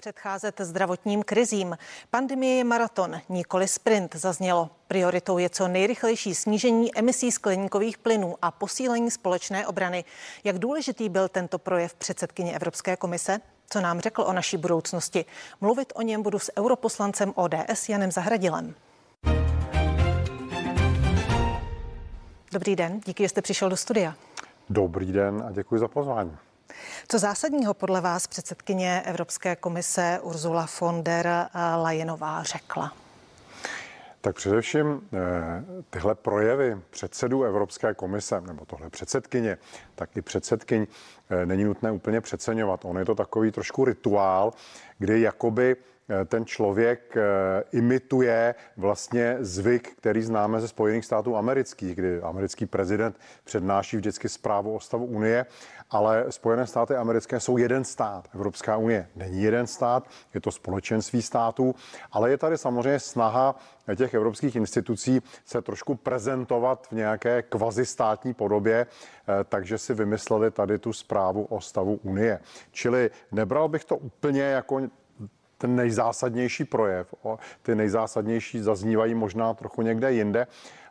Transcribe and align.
Předcházet 0.00 0.60
zdravotním 0.60 1.22
krizím. 1.22 1.78
Pandemie 2.10 2.54
je 2.54 2.64
maraton, 2.64 3.20
nikoli 3.28 3.68
sprint, 3.68 4.16
zaznělo. 4.16 4.70
Prioritou 4.88 5.38
je 5.38 5.50
co 5.50 5.68
nejrychlejší 5.68 6.34
snížení 6.34 6.98
emisí 6.98 7.32
skleníkových 7.32 7.98
plynů 7.98 8.36
a 8.42 8.50
posílení 8.50 9.10
společné 9.10 9.66
obrany. 9.66 10.04
Jak 10.44 10.58
důležitý 10.58 11.08
byl 11.08 11.28
tento 11.28 11.58
projev 11.58 11.94
předsedkyně 11.94 12.54
Evropské 12.54 12.96
komise? 12.96 13.40
Co 13.70 13.80
nám 13.80 14.00
řekl 14.00 14.22
o 14.22 14.32
naší 14.32 14.56
budoucnosti? 14.56 15.24
Mluvit 15.60 15.92
o 15.96 16.02
něm 16.02 16.22
budu 16.22 16.38
s 16.38 16.52
europoslancem 16.58 17.32
ODS 17.34 17.88
Janem 17.88 18.10
Zahradilem. 18.10 18.74
Dobrý 22.52 22.76
den, 22.76 23.00
díky, 23.06 23.22
že 23.22 23.28
jste 23.28 23.42
přišel 23.42 23.68
do 23.68 23.76
studia. 23.76 24.14
Dobrý 24.70 25.12
den 25.12 25.44
a 25.48 25.52
děkuji 25.52 25.78
za 25.80 25.88
pozvání. 25.88 26.36
Co 27.08 27.18
zásadního 27.18 27.74
podle 27.74 28.00
vás 28.00 28.26
předsedkyně 28.26 29.02
Evropské 29.04 29.56
komise 29.56 30.20
Ursula 30.22 30.66
von 30.80 31.04
der 31.04 31.48
Leyenová 31.76 32.42
řekla? 32.42 32.92
Tak 34.20 34.36
především 34.36 35.00
eh, 35.12 35.18
tyhle 35.90 36.14
projevy 36.14 36.78
předsedů 36.90 37.44
Evropské 37.44 37.94
komise, 37.94 38.40
nebo 38.40 38.64
tohle 38.64 38.90
předsedkyně, 38.90 39.58
tak 39.94 40.16
i 40.16 40.22
předsedkyň, 40.22 40.86
eh, 41.30 41.46
není 41.46 41.64
nutné 41.64 41.92
úplně 41.92 42.20
přeceňovat. 42.20 42.84
On 42.84 42.98
je 42.98 43.04
to 43.04 43.14
takový 43.14 43.50
trošku 43.52 43.84
rituál, 43.84 44.52
kdy 44.98 45.20
jakoby 45.20 45.76
ten 46.26 46.44
člověk 46.44 47.16
eh, 47.16 47.22
imituje 47.72 48.54
vlastně 48.76 49.36
zvyk, 49.40 49.88
který 49.96 50.22
známe 50.22 50.60
ze 50.60 50.68
Spojených 50.68 51.04
států 51.04 51.36
amerických, 51.36 51.94
kdy 51.94 52.20
americký 52.22 52.66
prezident 52.66 53.16
přednáší 53.44 53.96
vždycky 53.96 54.28
zprávu 54.28 54.74
o 54.74 54.80
stavu 54.80 55.06
Unie, 55.06 55.46
ale 55.90 56.24
Spojené 56.28 56.66
státy 56.66 56.96
americké 56.96 57.40
jsou 57.40 57.56
jeden 57.56 57.84
stát. 57.84 58.28
Evropská 58.34 58.76
unie 58.76 59.08
není 59.16 59.42
jeden 59.42 59.66
stát, 59.66 60.08
je 60.34 60.40
to 60.40 60.50
společenství 60.50 61.22
států, 61.22 61.74
ale 62.12 62.30
je 62.30 62.38
tady 62.38 62.58
samozřejmě 62.58 62.98
snaha 62.98 63.54
těch 63.96 64.14
evropských 64.14 64.56
institucí 64.56 65.22
se 65.44 65.62
trošku 65.62 65.94
prezentovat 65.94 66.86
v 66.86 66.92
nějaké 66.92 67.42
kvazistátní 67.42 68.34
podobě, 68.34 68.86
eh, 68.86 69.44
takže 69.44 69.78
si 69.78 69.94
vymysleli 69.94 70.50
tady 70.50 70.78
tu 70.78 70.92
zprávu 70.92 71.44
o 71.44 71.60
stavu 71.60 72.00
Unie. 72.02 72.40
Čili 72.70 73.10
nebral 73.32 73.68
bych 73.68 73.84
to 73.84 73.96
úplně 73.96 74.42
jako 74.42 74.80
ten 75.60 75.76
nejzásadnější 75.76 76.64
projev. 76.64 77.14
Ty 77.62 77.74
nejzásadnější 77.74 78.60
zaznívají 78.60 79.14
možná 79.14 79.54
trochu 79.54 79.82
někde 79.82 80.12
jinde. 80.12 80.46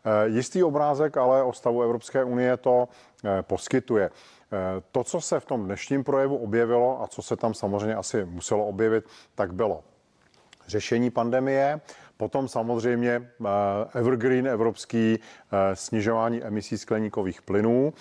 Eh, 0.05 0.27
jistý 0.27 0.63
obrázek 0.63 1.17
ale 1.17 1.43
o 1.43 1.53
stavu 1.53 1.83
Evropské 1.83 2.23
unie 2.23 2.57
to 2.57 2.87
eh, 3.25 3.41
poskytuje. 3.41 4.09
Eh, 4.09 4.57
to, 4.91 5.03
co 5.03 5.21
se 5.21 5.39
v 5.39 5.45
tom 5.45 5.65
dnešním 5.65 6.03
projevu 6.03 6.37
objevilo 6.37 7.01
a 7.03 7.07
co 7.07 7.21
se 7.21 7.35
tam 7.35 7.53
samozřejmě 7.53 7.95
asi 7.95 8.25
muselo 8.25 8.65
objevit, 8.67 9.05
tak 9.35 9.53
bylo 9.53 9.83
řešení 10.67 11.09
pandemie, 11.09 11.81
potom 12.17 12.47
samozřejmě 12.47 13.31
evergreen 13.93 14.47
evropský 14.47 15.19
snižování 15.73 16.43
emisí 16.43 16.77
skleníkových 16.77 17.41
plynů, 17.41 17.93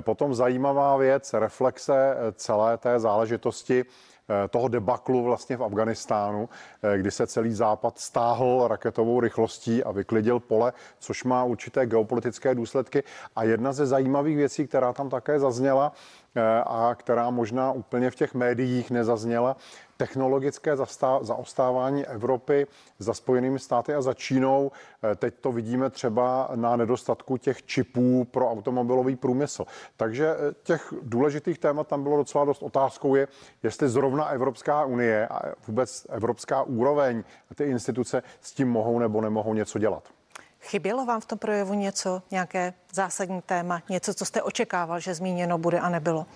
potom 0.00 0.34
zajímavá 0.34 0.96
věc, 0.96 1.34
reflexe 1.34 2.16
celé 2.34 2.78
té 2.78 3.00
záležitosti 3.00 3.84
toho 4.50 4.68
debaklu 4.68 5.24
vlastně 5.24 5.56
v 5.56 5.64
Afganistánu, 5.64 6.48
eh, 6.82 6.98
kdy 6.98 7.10
se 7.10 7.26
celý 7.26 7.52
západ 7.52 7.98
stáhl 7.98 8.68
raketovou 8.68 9.20
rychlostí 9.20 9.84
a 9.84 9.90
vyklidil 9.90 10.40
pole, 10.40 10.72
což 10.98 11.24
má 11.24 11.44
určité 11.44 11.86
geopolitické 11.86 12.54
důsledky. 12.54 13.02
A 13.36 13.44
jedna 13.44 13.72
ze 13.72 13.86
zajímavých 13.86 14.36
věcí, 14.36 14.66
která 14.66 14.92
tam 14.92 15.08
také 15.08 15.40
zazněla, 15.40 15.92
Eh, 16.34 16.62
a 16.66 16.94
která 16.94 17.30
možná 17.30 17.72
úplně 17.72 18.10
v 18.10 18.14
těch 18.14 18.34
médiích 18.34 18.90
nezazněla, 18.90 19.56
technologické 20.00 20.76
zaostávání 21.20 22.06
Evropy 22.06 22.66
za 22.98 23.14
Spojenými 23.14 23.58
státy 23.58 23.94
a 23.94 24.02
za 24.02 24.14
Čínou. 24.14 24.72
Eh, 24.72 25.16
teď 25.16 25.34
to 25.40 25.52
vidíme 25.52 25.90
třeba 25.90 26.48
na 26.54 26.76
nedostatku 26.76 27.36
těch 27.36 27.62
čipů 27.62 28.24
pro 28.24 28.50
automobilový 28.50 29.16
průmysl. 29.16 29.64
Takže 29.96 30.26
eh, 30.26 30.54
těch 30.62 30.94
důležitých 31.02 31.58
témat 31.58 31.88
tam 31.88 32.02
bylo 32.02 32.16
docela 32.16 32.44
dost. 32.44 32.62
Otázkou 32.62 33.14
je, 33.14 33.28
jestli 33.62 33.88
zrovna 33.88 34.24
Evropská 34.24 34.84
unie 34.84 35.28
a 35.28 35.40
vůbec 35.66 36.06
evropská 36.08 36.62
úroveň 36.62 37.24
ty 37.54 37.64
instituce 37.64 38.22
s 38.40 38.52
tím 38.52 38.68
mohou 38.68 38.98
nebo 38.98 39.20
nemohou 39.20 39.54
něco 39.54 39.78
dělat. 39.78 40.08
Chybělo 40.60 41.04
vám 41.04 41.20
v 41.20 41.26
tom 41.26 41.38
projevu 41.38 41.74
něco, 41.74 42.22
nějaké 42.30 42.72
zásadní 42.92 43.42
téma, 43.42 43.82
něco, 43.88 44.14
co 44.14 44.24
jste 44.24 44.42
očekával, 44.42 45.00
že 45.00 45.14
zmíněno 45.14 45.58
bude 45.58 45.80
a 45.80 45.88
nebylo? 45.88 46.26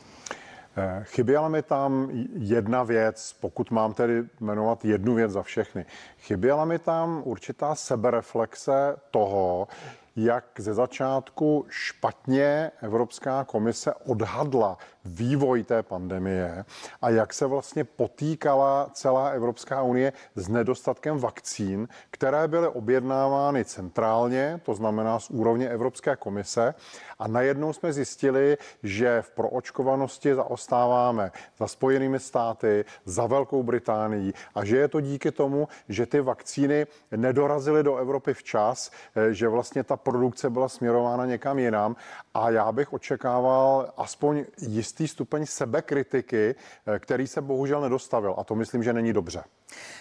Eh, 0.76 1.04
chyběla 1.04 1.48
mi 1.48 1.62
tam 1.62 2.10
jedna 2.34 2.82
věc, 2.82 3.36
pokud 3.40 3.70
mám 3.70 3.94
tedy 3.94 4.22
jmenovat 4.40 4.84
jednu 4.84 5.14
věc 5.14 5.30
za 5.32 5.42
všechny. 5.42 5.86
Chyběla 6.18 6.64
mi 6.64 6.78
tam 6.78 7.22
určitá 7.24 7.74
sebereflexe 7.74 8.96
toho, 9.10 9.68
jak 10.16 10.44
ze 10.58 10.74
začátku 10.74 11.66
špatně 11.68 12.70
Evropská 12.82 13.44
komise 13.44 13.94
odhadla 13.94 14.78
vývoj 15.04 15.65
té 15.65 15.82
pandemie 15.82 16.65
a 17.03 17.10
jak 17.10 17.34
se 17.34 17.47
vlastně 17.47 17.84
potýkala 17.84 18.91
celá 18.92 19.28
Evropská 19.28 19.82
unie 19.82 20.12
s 20.34 20.48
nedostatkem 20.48 21.19
vakcín, 21.19 21.88
které 22.10 22.48
byly 22.48 22.69
objednávány 22.69 23.64
centrálně, 23.64 24.60
to 24.62 24.75
znamená 24.75 25.19
z 25.19 25.31
úrovně 25.31 25.69
Evropské 25.69 26.16
komise. 26.16 26.75
A 27.19 27.28
najednou 27.28 27.72
jsme 27.72 27.93
zjistili, 27.93 28.59
že 28.82 29.22
v 29.22 29.31
proočkovanosti 29.31 30.34
zaostáváme 30.34 31.32
za 31.59 31.69
Spojenými 31.69 32.20
státy, 32.20 32.84
za 33.04 33.26
Velkou 33.26 33.62
Británií 33.62 34.34
a 34.54 34.64
že 34.64 34.76
je 34.76 34.88
to 34.88 35.00
díky 35.00 35.31
tomu, 35.32 35.69
že 35.88 36.06
ty 36.06 36.20
vakcíny 36.20 36.87
nedorazily 37.16 37.82
do 37.82 37.97
Evropy 37.97 38.34
včas, 38.34 38.91
eh, 39.16 39.34
že 39.34 39.48
vlastně 39.48 39.84
ta 39.84 39.97
produkce 39.97 40.50
byla 40.50 40.69
směrována 40.69 41.26
někam 41.26 41.59
jinam. 41.59 41.97
A 42.34 42.50
já 42.50 42.72
bych 42.72 42.93
očekával 42.93 43.93
aspoň 43.97 44.44
jistý 44.59 44.94
stupeň 45.09 45.47
sebekritiky, 45.47 46.55
eh, 46.87 46.99
který 46.99 47.27
se 47.27 47.41
bohužel 47.41 47.81
nedostavil 47.81 48.34
a 48.38 48.44
to 48.44 48.55
myslím, 48.55 48.82
že 48.82 48.93
není 48.93 49.12
dobře. 49.12 49.44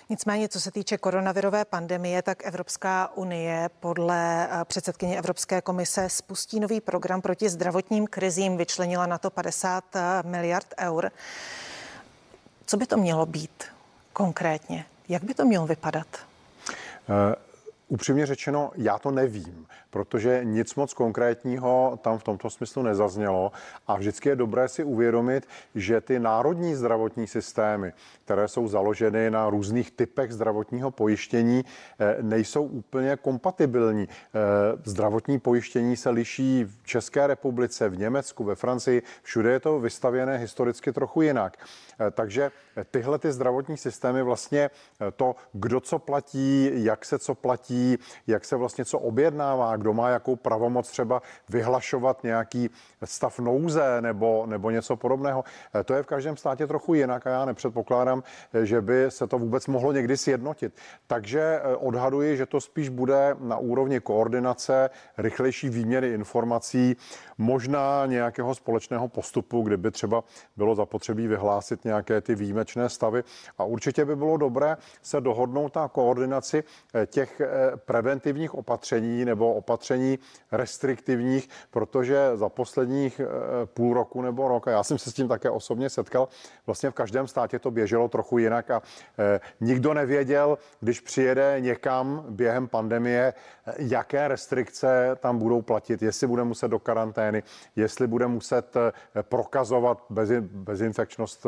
Nicméně, 0.09 0.49
co 0.49 0.59
se 0.61 0.71
týče 0.71 0.97
koronavirové 0.97 1.65
pandemie, 1.65 2.21
tak 2.21 2.45
Evropská 2.45 3.11
unie 3.15 3.69
podle 3.79 4.47
eh, 4.51 4.65
předsedkyně 4.65 5.17
Evropské 5.17 5.61
komise 5.61 6.09
spustí 6.09 6.59
nový 6.59 6.81
program 6.81 7.21
proti 7.21 7.49
zdravotním 7.49 8.07
krizím, 8.07 8.57
vyčlenila 8.57 9.05
na 9.05 9.17
to 9.17 9.29
50 9.29 9.95
eh, 9.95 10.01
miliard 10.25 10.67
eur. 10.79 11.11
Co 12.65 12.77
by 12.77 12.85
to 12.85 12.97
mělo 12.97 13.25
být 13.25 13.63
konkrétně? 14.13 14.85
Jak 15.09 15.23
by 15.23 15.33
to 15.33 15.45
mělo 15.45 15.67
vypadat? 15.67 16.07
Uh... 17.09 17.52
Upřímně 17.93 18.25
řečeno, 18.25 18.71
já 18.75 18.99
to 18.99 19.11
nevím, 19.11 19.65
protože 19.89 20.41
nic 20.43 20.75
moc 20.75 20.93
konkrétního 20.93 21.99
tam 22.01 22.17
v 22.17 22.23
tomto 22.23 22.49
smyslu 22.49 22.83
nezaznělo 22.83 23.51
a 23.87 23.95
vždycky 23.97 24.29
je 24.29 24.35
dobré 24.35 24.67
si 24.67 24.83
uvědomit, 24.83 25.47
že 25.75 26.01
ty 26.01 26.19
národní 26.19 26.75
zdravotní 26.75 27.27
systémy, 27.27 27.93
které 28.25 28.47
jsou 28.47 28.67
založeny 28.67 29.31
na 29.31 29.49
různých 29.49 29.91
typech 29.91 30.31
zdravotního 30.31 30.91
pojištění, 30.91 31.65
eh, 31.99 32.17
nejsou 32.21 32.63
úplně 32.63 33.17
kompatibilní. 33.21 34.07
Eh, 34.09 34.39
zdravotní 34.83 35.39
pojištění 35.39 35.97
se 35.97 36.09
liší 36.09 36.63
v 36.63 36.87
České 36.87 37.27
republice, 37.27 37.89
v 37.89 37.97
Německu, 37.97 38.43
ve 38.43 38.55
Francii, 38.55 39.01
všude 39.21 39.51
je 39.51 39.59
to 39.59 39.79
vystavěné 39.79 40.37
historicky 40.37 40.93
trochu 40.93 41.21
jinak. 41.21 41.57
Eh, 41.99 42.11
takže 42.11 42.51
tyhle 42.91 43.19
ty 43.19 43.31
zdravotní 43.31 43.77
systémy 43.77 44.23
vlastně 44.23 44.69
to, 45.15 45.35
kdo 45.53 45.79
co 45.79 45.99
platí, 45.99 46.69
jak 46.73 47.05
se 47.05 47.19
co 47.19 47.35
platí, 47.35 47.82
jak 48.27 48.45
se 48.45 48.55
vlastně 48.55 48.85
co 48.85 48.99
objednává, 48.99 49.75
kdo 49.75 49.93
má 49.93 50.09
jakou 50.09 50.35
pravomoc 50.35 50.91
třeba 50.91 51.21
vyhlašovat 51.49 52.23
nějaký 52.23 52.69
stav 53.03 53.39
nouze 53.39 54.01
nebo, 54.01 54.45
nebo 54.45 54.69
něco 54.69 54.95
podobného, 54.95 55.43
to 55.85 55.93
je 55.93 56.03
v 56.03 56.07
každém 56.07 56.37
státě 56.37 56.67
trochu 56.67 56.93
jinak 56.93 57.27
a 57.27 57.29
já 57.29 57.45
nepředpokládám, 57.45 57.73
předpokládám, 57.73 58.23
že 58.63 58.81
by 58.81 59.05
se 59.09 59.27
to 59.27 59.39
vůbec 59.39 59.67
mohlo 59.67 59.91
někdy 59.91 60.17
sjednotit. 60.17 60.73
Takže 61.07 61.41
eh, 61.41 61.75
odhaduji, 61.75 62.37
že 62.37 62.45
to 62.45 62.61
spíš 62.61 62.89
bude 62.89 63.35
na 63.39 63.57
úrovni 63.57 63.99
koordinace, 63.99 64.89
rychlejší 65.17 65.69
výměny 65.69 66.07
informací, 66.07 66.95
možná 67.37 68.05
nějakého 68.05 68.55
společného 68.55 69.07
postupu, 69.07 69.61
kdyby 69.61 69.91
třeba 69.91 70.23
bylo 70.57 70.75
zapotřebí 70.75 71.27
vyhlásit 71.27 71.85
nějaké 71.85 72.21
ty 72.21 72.35
výjimečné 72.35 72.89
stavy. 72.89 73.23
A 73.57 73.63
určitě 73.63 74.05
by 74.05 74.15
bylo 74.15 74.37
dobré 74.37 74.77
se 75.01 75.21
dohodnout 75.21 75.75
na 75.75 75.87
koordinaci 75.87 76.63
eh, 76.93 77.05
těch 77.05 77.41
eh, 77.41 77.72
preventivních 77.75 78.53
opatření 78.53 79.25
nebo 79.25 79.53
opatření 79.53 80.19
restriktivních, 80.51 81.49
protože 81.71 82.31
za 82.35 82.49
posledních 82.49 83.21
půl 83.65 83.93
roku 83.93 84.21
nebo 84.21 84.47
rok, 84.47 84.67
a 84.67 84.71
já 84.71 84.83
jsem 84.83 84.97
se 84.97 85.11
s 85.11 85.13
tím 85.13 85.27
také 85.27 85.49
osobně 85.49 85.89
setkal, 85.89 86.27
vlastně 86.65 86.89
v 86.89 86.93
každém 86.93 87.27
státě 87.27 87.59
to 87.59 87.71
běželo 87.71 88.07
trochu 88.07 88.37
jinak 88.37 88.71
a 88.71 88.81
e, 89.19 89.39
nikdo 89.61 89.93
nevěděl, 89.93 90.57
když 90.79 90.99
přijede 90.99 91.55
někam 91.59 92.25
během 92.29 92.67
pandemie, 92.67 93.33
e, 93.67 93.73
jaké 93.77 94.27
restrikce 94.27 95.15
tam 95.19 95.37
budou 95.37 95.61
platit, 95.61 96.01
jestli 96.01 96.27
bude 96.27 96.43
muset 96.43 96.67
do 96.67 96.79
karantény, 96.79 97.43
jestli 97.75 98.07
bude 98.07 98.27
muset 98.27 98.77
prokazovat 99.21 100.05
bezinfekčnost 100.41 101.45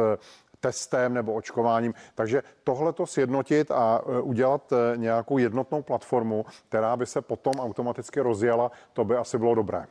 testem 0.65 1.13
nebo 1.13 1.33
očkováním. 1.33 1.93
Takže 2.15 2.43
tohle 2.63 2.93
to 2.93 3.05
sjednotit 3.05 3.71
a 3.71 4.01
udělat 4.21 4.73
nějakou 4.95 5.37
jednotnou 5.37 5.81
platformu, 5.81 6.45
která 6.69 6.97
by 6.97 7.05
se 7.05 7.21
potom 7.21 7.53
automaticky 7.59 8.19
rozjela, 8.19 8.71
to 8.93 9.05
by 9.05 9.15
asi 9.15 9.37
bylo 9.37 9.55
dobré. 9.55 9.85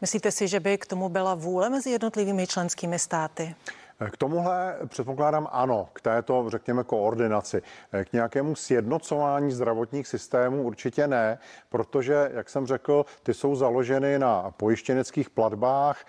Myslíte 0.00 0.30
si, 0.30 0.48
že 0.48 0.60
by 0.60 0.78
k 0.78 0.86
tomu 0.86 1.08
byla 1.08 1.34
vůle 1.34 1.70
mezi 1.70 1.90
jednotlivými 1.90 2.46
členskými 2.46 2.98
státy? 2.98 3.54
K 4.10 4.16
tomuhle 4.16 4.76
předpokládám 4.86 5.48
ano, 5.50 5.88
k 5.92 6.00
této, 6.00 6.50
řekněme, 6.50 6.84
koordinaci. 6.84 7.62
K 8.04 8.12
nějakému 8.12 8.54
sjednocování 8.54 9.52
zdravotních 9.52 10.08
systémů 10.08 10.62
určitě 10.62 11.06
ne, 11.06 11.38
protože, 11.68 12.30
jak 12.34 12.48
jsem 12.48 12.66
řekl, 12.66 13.06
ty 13.22 13.34
jsou 13.34 13.54
založeny 13.54 14.18
na 14.18 14.50
pojištěneckých 14.56 15.30
platbách. 15.30 16.04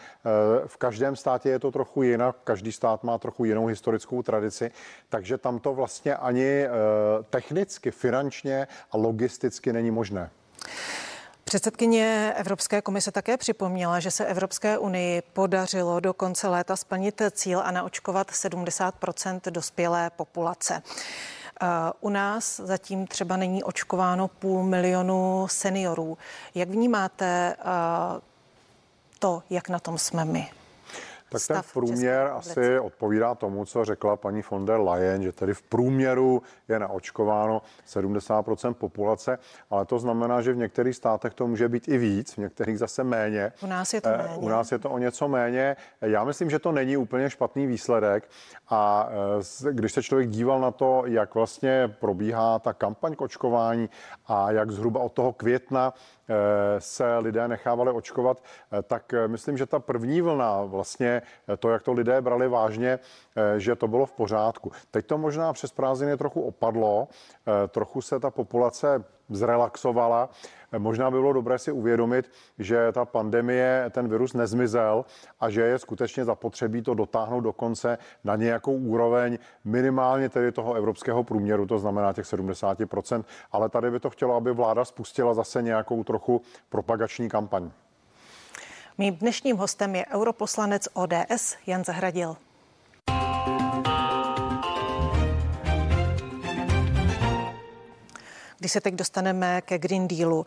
V 0.66 0.78
každém 0.78 1.16
státě 1.16 1.50
je 1.50 1.60
to 1.60 1.72
trochu 1.72 2.04
jinak, 2.04 2.36
každý 2.44 2.72
stát 2.72 3.04
má 3.04 3.18
trochu 3.18 3.46
jinou 3.46 3.66
historickou 3.66 4.22
tradici, 4.22 4.72
takže 5.10 5.38
tam 5.38 5.60
to 5.60 5.74
vlastně 5.74 6.16
ani 6.16 6.46
eh, 6.46 6.70
technicky, 7.30 7.92
finančně 7.92 8.68
a 8.92 8.98
logisticky 8.98 9.74
není 9.74 9.92
možné. 9.92 10.30
Předsedkyně 11.50 12.34
Evropské 12.38 12.82
komise 12.82 13.12
také 13.12 13.38
připomněla, 13.38 14.00
že 14.00 14.12
se 14.12 14.26
Evropské 14.26 14.78
unii 14.78 15.22
podařilo 15.34 16.00
do 16.00 16.14
konce 16.14 16.48
léta 16.48 16.76
splnit 16.76 17.22
cíl 17.32 17.62
a 17.66 17.72
naočkovat 17.72 18.32
70% 18.32 19.40
dospělé 19.52 20.10
populace. 20.10 20.82
Uh, 21.62 21.68
u 22.02 22.10
nás 22.10 22.60
zatím 22.60 23.08
třeba 23.08 23.38
není 23.38 23.64
očkováno 23.64 24.28
půl 24.28 24.64
milionu 24.64 25.48
seniorů. 25.50 26.18
Jak 26.56 26.70
vnímáte 26.70 27.56
uh, 27.60 28.20
to, 29.20 29.44
jak 29.50 29.70
na 29.70 29.80
tom 29.80 29.98
jsme 29.98 30.26
my? 30.26 30.50
Tak 31.30 31.42
ten 31.48 31.62
průměr 31.74 32.32
asi 32.34 32.80
odpovídá 32.80 33.36
tomu, 33.36 33.66
co 33.66 33.86
řekla 33.86 34.16
paní 34.16 34.42
von 34.52 34.66
der 34.66 34.80
Leyen, 34.80 35.24
že 35.24 35.32
tedy 35.32 35.54
v 35.54 35.62
průměru 35.62 36.42
je 36.68 36.80
naočkováno 36.80 37.62
70% 37.88 38.74
populace, 38.74 39.38
ale 39.70 39.86
to 39.86 40.00
znamená, 40.00 40.42
že 40.42 40.54
v 40.54 40.58
některých 40.58 40.96
státech 40.96 41.34
to 41.34 41.48
může 41.48 41.70
být 41.70 41.88
i 41.88 41.98
víc, 41.98 42.34
v 42.34 42.38
některých 42.38 42.80
zase 42.80 43.04
méně. 43.04 43.52
U 43.64 43.68
nás 43.68 43.94
je 43.94 44.02
to 44.02 44.10
méně. 44.10 44.36
U 44.38 44.50
nás 44.50 44.72
je 44.72 44.80
to 44.80 44.90
o 44.90 44.98
něco 44.98 45.28
méně. 45.28 45.76
Já 46.02 46.24
myslím, 46.24 46.50
že 46.50 46.60
to 46.60 46.72
není 46.72 46.98
úplně 46.98 47.30
špatný 47.30 47.68
výsledek 47.68 48.30
a 48.70 49.10
eh, 49.70 49.74
když 49.74 49.92
se 49.92 50.04
člověk 50.04 50.30
díval 50.30 50.62
na 50.62 50.72
to, 50.72 51.04
jak 51.06 51.36
vlastně 51.36 51.96
probíhá 52.00 52.60
ta 52.60 52.74
kampaň 52.74 53.16
k 53.16 53.22
očkování 53.22 53.90
a 54.28 54.52
jak 54.52 54.72
zhruba 54.72 55.00
od 55.00 55.14
toho 55.14 55.34
května 55.34 55.94
eh, 55.94 56.19
se 56.80 57.18
lidé 57.18 57.48
nechávali 57.48 57.92
očkovat, 57.92 58.44
eh, 58.72 58.82
tak 58.82 59.14
myslím, 59.28 59.58
že 59.58 59.66
ta 59.66 59.80
první 59.80 60.22
vlna 60.22 60.64
vlastně 60.64 61.22
to, 61.60 61.70
jak 61.70 61.84
to 61.84 61.94
lidé 61.94 62.22
brali 62.22 62.48
vážně, 62.48 63.00
eh, 63.36 63.60
že 63.60 63.76
to 63.76 63.88
bylo 63.88 64.06
v 64.06 64.12
pořádku. 64.12 64.72
Teď 64.92 65.06
to 65.06 65.18
možná 65.18 65.54
přes 65.54 65.72
prázdniny 65.72 66.18
trochu 66.18 66.42
opadlo, 66.42 67.08
eh, 67.08 67.68
trochu 67.68 68.02
se 68.02 68.20
ta 68.20 68.32
populace 68.32 69.04
zrelaxovala. 69.30 70.30
Možná 70.78 71.12
by 71.12 71.18
bylo 71.18 71.34
dobré 71.34 71.60
si 71.60 71.72
uvědomit, 71.72 72.32
že 72.60 72.92
ta 72.92 73.06
pandemie, 73.06 73.86
ten 73.90 74.08
virus 74.08 74.34
nezmizel 74.34 75.06
a 75.40 75.50
že 75.50 75.62
je 75.62 75.80
skutečně 75.80 76.26
zapotřebí 76.26 76.82
to 76.82 76.94
dotáhnout 76.94 77.42
do 77.42 77.54
konce 77.54 77.98
na 78.24 78.36
nějakou 78.36 78.74
úroveň 78.74 79.38
minimálně 79.66 80.30
tedy 80.30 80.52
toho 80.52 80.74
evropského 80.74 81.24
průměru, 81.24 81.66
to 81.66 81.80
znamená 81.80 82.14
těch 82.14 82.26
70%, 82.26 83.24
ale 83.52 83.70
tady 83.70 83.92
by 83.92 84.00
to 84.00 84.10
chtělo, 84.10 84.36
aby 84.36 84.54
vláda 84.54 84.86
spustila 84.86 85.34
zase 85.34 85.62
nějakou 85.62 86.04
trochu 86.04 86.42
propagační 86.70 87.30
kampaň. 87.30 87.72
Mým 88.98 89.16
dnešním 89.16 89.58
hostem 89.58 89.96
je 89.96 90.06
europoslanec 90.06 90.88
ODS 90.94 91.58
Jan 91.68 91.84
Zahradil. 91.84 92.36
Když 98.60 98.72
se 98.72 98.82
teď 98.82 98.94
dostaneme 98.94 99.62
ke 99.62 99.78
Green 99.78 100.08
Dealu, 100.08 100.46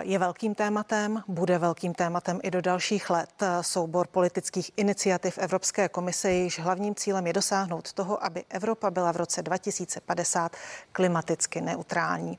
je 0.00 0.18
velkým 0.18 0.54
tématem, 0.54 1.22
bude 1.28 1.58
velkým 1.58 1.94
tématem 1.94 2.40
i 2.42 2.50
do 2.50 2.60
dalších 2.60 3.10
let. 3.10 3.42
Soubor 3.60 4.06
politických 4.06 4.70
iniciativ 4.76 5.38
Evropské 5.38 5.88
komise, 5.88 6.30
jejichž 6.30 6.58
hlavním 6.58 6.94
cílem 6.94 7.26
je 7.26 7.32
dosáhnout 7.32 7.92
toho, 7.92 8.24
aby 8.24 8.44
Evropa 8.50 8.90
byla 8.90 9.12
v 9.12 9.16
roce 9.16 9.42
2050 9.42 10.56
klimaticky 10.92 11.60
neutrální. 11.60 12.38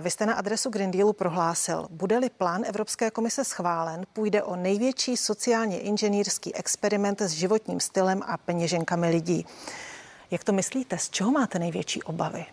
Vy 0.00 0.10
jste 0.10 0.26
na 0.26 0.34
adresu 0.34 0.70
Green 0.70 0.90
Dealu 0.90 1.12
prohlásil, 1.12 1.86
bude-li 1.90 2.30
plán 2.30 2.64
Evropské 2.64 3.10
komise 3.10 3.44
schválen, 3.44 4.06
půjde 4.12 4.42
o 4.42 4.56
největší 4.56 5.16
sociálně 5.16 5.80
inženýrský 5.80 6.54
experiment 6.54 7.20
s 7.20 7.30
životním 7.30 7.80
stylem 7.80 8.22
a 8.26 8.36
peněženkami 8.36 9.10
lidí. 9.10 9.46
Jak 10.30 10.44
to 10.44 10.52
myslíte? 10.52 10.98
Z 10.98 11.10
čeho 11.10 11.30
máte 11.30 11.58
největší 11.58 12.02
obavy? 12.02 12.46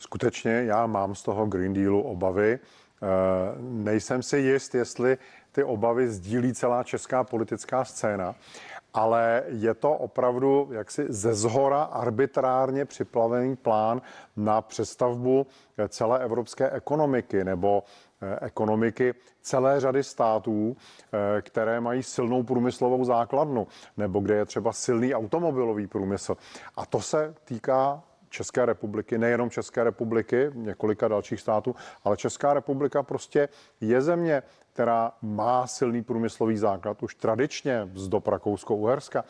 Skutečně 0.00 0.52
já 0.52 0.86
mám 0.86 1.14
z 1.14 1.22
toho 1.22 1.46
Green 1.46 1.72
Dealu 1.72 2.02
obavy. 2.02 2.58
Eh, 2.58 3.06
nejsem 3.60 4.22
si 4.22 4.38
jist, 4.38 4.74
jestli 4.74 5.18
ty 5.52 5.64
obavy 5.64 6.08
sdílí 6.08 6.54
celá 6.54 6.84
česká 6.84 7.24
politická 7.24 7.84
scéna 7.84 8.34
ale 8.94 9.42
je 9.46 9.74
to 9.74 9.92
opravdu 9.92 10.68
jaksi 10.72 11.06
ze 11.08 11.34
zhora 11.34 11.82
arbitrárně 11.82 12.84
připlavený 12.84 13.56
plán 13.56 14.02
na 14.36 14.62
přestavbu 14.62 15.46
celé 15.88 16.18
evropské 16.18 16.70
ekonomiky 16.70 17.44
nebo 17.44 17.84
eh, 18.22 18.46
ekonomiky 18.46 19.14
celé 19.42 19.80
řady 19.80 20.04
států, 20.04 20.76
eh, 20.76 21.42
které 21.42 21.80
mají 21.80 22.02
silnou 22.02 22.42
průmyslovou 22.42 23.04
základnu, 23.04 23.66
nebo 23.96 24.20
kde 24.20 24.34
je 24.34 24.44
třeba 24.44 24.72
silný 24.72 25.14
automobilový 25.14 25.86
průmysl. 25.86 26.36
A 26.76 26.86
to 26.86 27.00
se 27.00 27.34
týká 27.44 28.02
České 28.30 28.66
republiky, 28.66 29.18
nejenom 29.18 29.50
České 29.50 29.84
republiky, 29.84 30.50
několika 30.54 31.08
dalších 31.08 31.40
států, 31.40 31.74
ale 32.04 32.16
Česká 32.16 32.54
republika 32.54 33.02
prostě 33.02 33.48
je 33.80 34.02
země, 34.02 34.42
která 34.72 35.12
má 35.22 35.66
silný 35.66 36.02
průmyslový 36.02 36.56
základ 36.56 37.02
už 37.02 37.14
tradičně 37.14 37.90
z 37.94 38.08
dob 38.08 38.28
Rakousko-Uherska. 38.28 39.24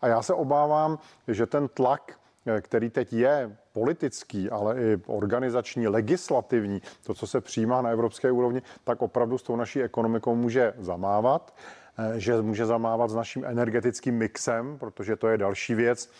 A 0.00 0.08
já 0.08 0.22
se 0.22 0.34
obávám, 0.34 0.98
že 1.28 1.46
ten 1.46 1.68
tlak, 1.68 2.18
eh, 2.46 2.60
který 2.60 2.90
teď 2.90 3.12
je 3.12 3.56
politický, 3.72 4.50
ale 4.50 4.82
i 4.82 4.96
organizační, 5.06 5.88
legislativní, 5.88 6.82
to, 7.06 7.14
co 7.14 7.26
se 7.26 7.40
přijímá 7.40 7.82
na 7.82 7.90
evropské 7.90 8.32
úrovni, 8.32 8.62
tak 8.84 9.02
opravdu 9.02 9.38
s 9.38 9.42
tou 9.42 9.56
naší 9.56 9.82
ekonomikou 9.82 10.34
může 10.34 10.74
zamávat 10.78 11.54
eh, 11.98 12.20
že 12.20 12.42
může 12.42 12.66
zamávat 12.66 13.10
s 13.10 13.14
naším 13.14 13.44
energetickým 13.44 14.14
mixem, 14.14 14.78
protože 14.78 15.16
to 15.16 15.28
je 15.28 15.38
další 15.38 15.74
věc, 15.74 16.10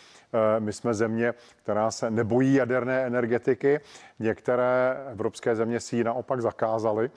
my 0.59 0.73
jsme 0.73 0.95
země, 0.95 1.35
která 1.63 1.91
se 1.91 2.11
nebojí 2.11 2.55
jaderné 2.55 3.07
energetiky. 3.07 3.81
Některé 4.19 4.97
evropské 5.13 5.57
země 5.57 5.81
si 5.81 5.97
ji 5.97 6.05
naopak 6.05 6.43
zakázaly. 6.43 7.11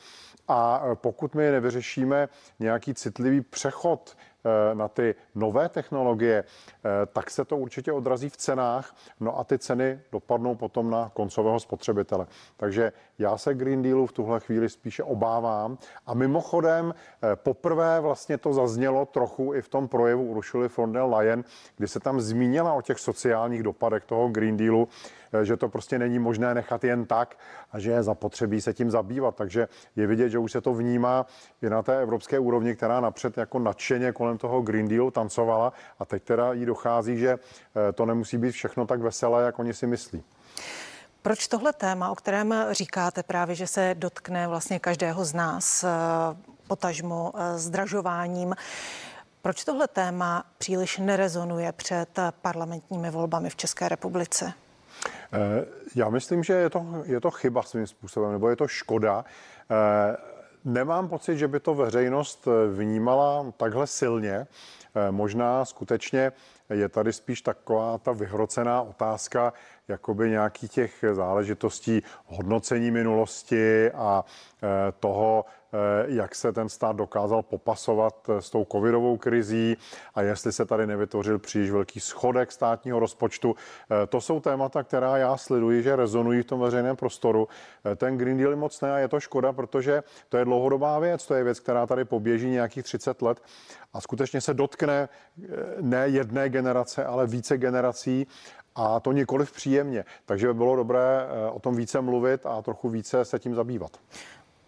A 0.48 0.84
eh, 0.84 0.96
pokud 0.96 1.36
my 1.36 1.52
nevyřešíme 1.52 2.30
nějaký 2.60 2.94
citlivý 2.94 3.42
přechod 3.42 4.16
Eh, 4.16 4.29
na 4.74 4.88
ty 4.88 5.16
nové 5.36 5.70
technologie, 5.70 6.44
eh, 6.44 7.06
tak 7.06 7.30
se 7.30 7.46
to 7.46 7.58
určitě 7.58 7.92
odrazí 7.92 8.30
v 8.30 8.38
cenách, 8.38 8.96
no 9.20 9.40
a 9.40 9.44
ty 9.44 9.58
ceny 9.58 10.00
dopadnou 10.12 10.56
potom 10.56 10.90
na 10.90 11.12
koncového 11.14 11.60
spotřebitele. 11.60 12.28
Takže 12.58 12.92
já 13.20 13.38
se 13.38 13.54
Green 13.54 13.82
Dealu 13.82 14.08
v 14.08 14.12
tuhle 14.12 14.40
chvíli 14.40 14.70
spíše 14.70 15.04
obávám. 15.04 15.78
A 16.06 16.14
mimochodem, 16.14 16.94
eh, 16.94 17.36
poprvé 17.36 18.00
vlastně 18.00 18.38
to 18.38 18.54
zaznělo 18.54 19.06
trochu 19.06 19.54
i 19.54 19.62
v 19.62 19.70
tom 19.70 19.88
projevu 19.88 20.24
Uršuly 20.24 20.70
von 20.78 20.94
der 20.94 21.04
Leyen, 21.04 21.44
kdy 21.78 21.88
se 21.88 22.00
tam 22.00 22.22
zmínila 22.22 22.74
o 22.74 22.82
těch 22.82 23.00
sociálních 23.00 23.64
dopadech 23.64 24.06
toho 24.06 24.28
Green 24.28 24.58
Dealu, 24.58 24.88
Eh, 25.29 25.29
že 25.44 25.58
to 25.58 25.70
prostě 25.70 26.00
není 26.00 26.20
možné 26.20 26.54
nechat 26.54 26.84
jen 26.84 27.06
tak 27.06 27.38
a 27.72 27.80
že 27.80 27.92
je 27.92 28.04
zapotřebí 28.04 28.62
se 28.62 28.74
tím 28.74 28.92
zabývat. 28.92 29.36
Takže 29.36 29.68
je 29.96 30.08
vidět, 30.08 30.30
že 30.30 30.40
už 30.40 30.52
se 30.52 30.62
to 30.62 30.74
vnímá 30.74 31.26
i 31.62 31.70
na 31.70 31.82
té 31.82 32.02
evropské 32.02 32.40
úrovni, 32.40 32.76
která 32.76 33.00
napřed 33.00 33.38
jako 33.38 33.60
nadšeně 33.60 34.12
kolem 34.12 34.38
toho 34.38 34.62
Green 34.62 34.88
Dealu 34.88 35.12
tancovala 35.12 35.74
a 36.00 36.06
teď 36.06 36.24
teda 36.24 36.54
jí 36.54 36.66
dochází, 36.66 37.18
že 37.18 37.30
eh, 37.30 37.94
to 37.94 38.06
nemusí 38.06 38.38
být 38.38 38.52
všechno 38.52 38.86
tak 38.86 39.02
veselé, 39.02 39.46
jak 39.46 39.60
oni 39.60 39.74
si 39.74 39.88
myslí. 39.88 40.24
Proč 41.22 41.48
tohle 41.48 41.74
téma, 41.74 42.12
o 42.12 42.16
kterém 42.16 42.56
říkáte 42.72 43.24
právě, 43.24 43.56
že 43.56 43.68
se 43.68 43.96
dotkne 43.98 44.48
vlastně 44.48 44.80
každého 44.80 45.26
z 45.26 45.34
nás, 45.34 45.84
eh, 45.84 45.88
potažmo 46.68 47.34
zdražováním, 47.56 48.56
proč 49.42 49.64
tohle 49.64 49.88
téma 49.88 50.44
příliš 50.58 50.98
nerezonuje 50.98 51.72
před 51.72 52.20
parlamentními 52.42 53.12
volbami 53.12 53.50
v 53.50 53.56
České 53.56 53.90
republice? 53.90 54.54
Eh, 55.34 55.66
já 55.96 56.10
myslím, 56.10 56.44
že 56.44 56.54
je 56.54 56.70
to, 56.70 56.86
je 57.06 57.22
to 57.22 57.32
chyba 57.32 57.64
svým 57.64 57.88
způsobem, 57.88 58.32
nebo 58.32 58.50
je 58.50 58.56
to 58.56 58.68
škoda. 58.68 59.26
Eh, 59.72 60.18
nemám 60.66 61.10
pocit, 61.10 61.38
že 61.38 61.48
by 61.48 61.60
to 61.60 61.76
veřejnost 61.76 62.48
eh, 62.48 62.74
vnímala 62.76 63.52
takhle 63.58 63.88
silně. 63.88 64.48
Možná 65.12 65.66
skutečně 65.66 66.32
je 66.70 66.90
tady 66.90 67.14
spíš 67.14 67.42
taková 67.42 67.98
ta 67.98 68.12
vyhrocená 68.12 68.82
otázka 68.82 69.54
jakoby 69.88 70.30
nějakých 70.30 70.72
těch 70.72 71.06
záležitostí 71.14 72.04
hodnocení 72.26 72.92
minulosti 72.92 73.92
a 73.92 74.26
toho, 75.00 75.46
jak 76.08 76.36
se 76.36 76.52
ten 76.52 76.70
stát 76.70 76.96
dokázal 76.96 77.44
popasovat 77.44 78.30
s 78.40 78.50
tou 78.50 78.66
covidovou 78.72 79.18
krizí 79.18 79.78
a 80.16 80.22
jestli 80.22 80.52
se 80.52 80.66
tady 80.66 80.88
nevytvořil 80.88 81.40
příliš 81.40 81.72
velký 81.72 82.00
schodek 82.00 82.52
státního 82.52 83.00
rozpočtu. 83.00 83.56
To 84.10 84.22
jsou 84.22 84.40
témata, 84.40 84.84
která 84.84 85.18
já 85.18 85.38
sleduji, 85.38 85.84
že 85.84 85.96
rezonují 85.96 86.42
v 86.42 86.46
tom 86.46 86.60
veřejném 86.60 86.96
prostoru. 86.96 87.48
Ten 87.96 88.18
Green 88.18 88.38
Deal 88.38 88.56
moc 88.56 88.82
ne 88.82 88.94
a 88.94 88.98
je 88.98 89.08
to 89.08 89.20
škoda, 89.20 89.54
protože 89.54 90.04
to 90.30 90.38
je 90.38 90.46
dlouhodobá 90.46 91.00
věc, 91.00 91.26
to 91.26 91.34
je 91.34 91.44
věc, 91.44 91.60
která 91.60 91.88
tady 91.88 92.06
poběží 92.06 92.50
nějakých 92.50 92.84
30 92.84 93.22
let 93.22 93.42
a 93.94 94.02
skutečně 94.02 94.42
se 94.42 94.54
dotkne 94.54 95.10
ne 95.82 96.08
jedné 96.08 96.50
generace, 96.50 97.06
ale 97.06 97.28
více 97.28 97.58
generací 97.58 98.28
a 98.76 99.00
to 99.00 99.12
nikoliv 99.12 99.52
příjemně. 99.52 100.06
Takže 100.26 100.48
by 100.48 100.54
bylo 100.54 100.76
dobré 100.76 101.00
eh, 101.00 101.50
o 101.52 101.60
tom 101.60 101.76
více 101.76 102.02
mluvit 102.02 102.46
a 102.46 102.62
trochu 102.62 102.90
více 102.90 103.26
se 103.26 103.40
tím 103.40 103.56
zabývat. 103.56 103.98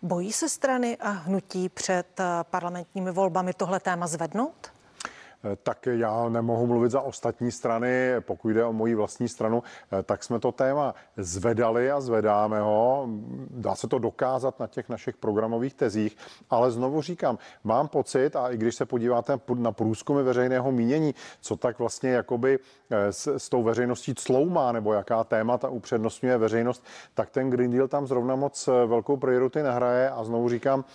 Bojí 0.04 0.32
se 0.34 0.50
strany 0.50 0.98
a 0.98 1.10
hnutí 1.10 1.70
před 1.70 2.20
eh, 2.20 2.24
parlamentními 2.44 3.12
volbami 3.12 3.54
tohle 3.54 3.80
téma 3.80 4.08
zvednout? 4.08 4.72
Eh, 5.44 5.58
tak 5.64 5.86
já 5.86 6.30
nemohu 6.30 6.68
mluvit 6.68 6.92
za 6.92 7.02
ostatní 7.02 7.52
strany. 7.52 8.14
Pokud 8.20 8.50
jde 8.50 8.66
o 8.66 8.74
moji 8.74 8.96
vlastní 8.96 9.28
stranu, 9.28 9.64
eh, 9.92 10.04
tak 10.04 10.24
jsme 10.24 10.40
to 10.40 10.52
téma 10.52 10.96
zvedali 11.18 11.92
a 11.92 12.02
zvedáme 12.02 12.60
ho. 12.60 13.08
Dá 13.50 13.76
se 13.76 13.88
to 13.88 14.00
dokázat 14.00 14.60
na 14.60 14.68
těch 14.68 14.90
našich 14.90 15.18
programových 15.18 15.74
tezích, 15.74 16.18
ale 16.50 16.72
znovu 16.72 17.02
říkám, 17.02 17.38
mám 17.64 17.88
pocit, 17.88 18.36
a 18.36 18.50
i 18.50 18.58
když 18.58 18.76
se 18.76 18.86
podíváte 18.86 19.40
na 19.56 19.72
průzkumy 19.72 20.24
veřejného 20.24 20.72
mínění, 20.72 21.16
co 21.42 21.56
tak 21.56 21.80
vlastně 21.80 22.10
jakoby 22.10 22.60
eh, 22.90 23.14
s, 23.14 23.28
s 23.28 23.50
tou 23.50 23.64
veřejností 23.64 24.14
cloumá, 24.16 24.72
nebo 24.72 24.94
jaká 24.94 25.24
témata 25.24 25.70
upřednostňuje 25.70 26.38
veřejnost, 26.38 26.86
tak 27.14 27.30
ten 27.30 27.50
Green 27.50 27.72
Deal 27.72 27.88
tam 27.88 28.08
zrovna 28.08 28.36
moc 28.36 28.70
velkou 28.86 29.18
priority 29.18 29.64
nehraje 29.64 30.10
a 30.10 30.24
znovu 30.24 30.50
říkám, 30.50 30.86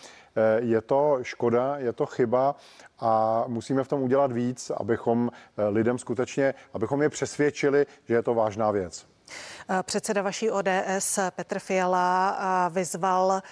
je 0.58 0.80
to 0.80 1.18
škoda, 1.22 1.76
je 1.78 1.92
to 1.92 2.06
chyba 2.06 2.54
a 2.98 3.44
musíme 3.46 3.84
v 3.84 3.88
tom 3.88 4.02
udělat 4.02 4.32
víc, 4.32 4.70
abychom 4.70 5.30
eh, 5.58 5.68
lidem 5.68 5.98
skutečně, 5.98 6.54
abychom 6.74 7.02
je 7.02 7.08
přesvědčili, 7.08 7.86
že 8.04 8.14
je 8.14 8.22
to 8.22 8.34
vážná 8.34 8.70
věc. 8.70 9.06
Eh, 9.70 9.82
předseda 9.82 10.22
vaší 10.22 10.50
ODS 10.50 11.18
Petr 11.30 11.58
Fiala 11.58 12.68
vyzval 12.68 13.42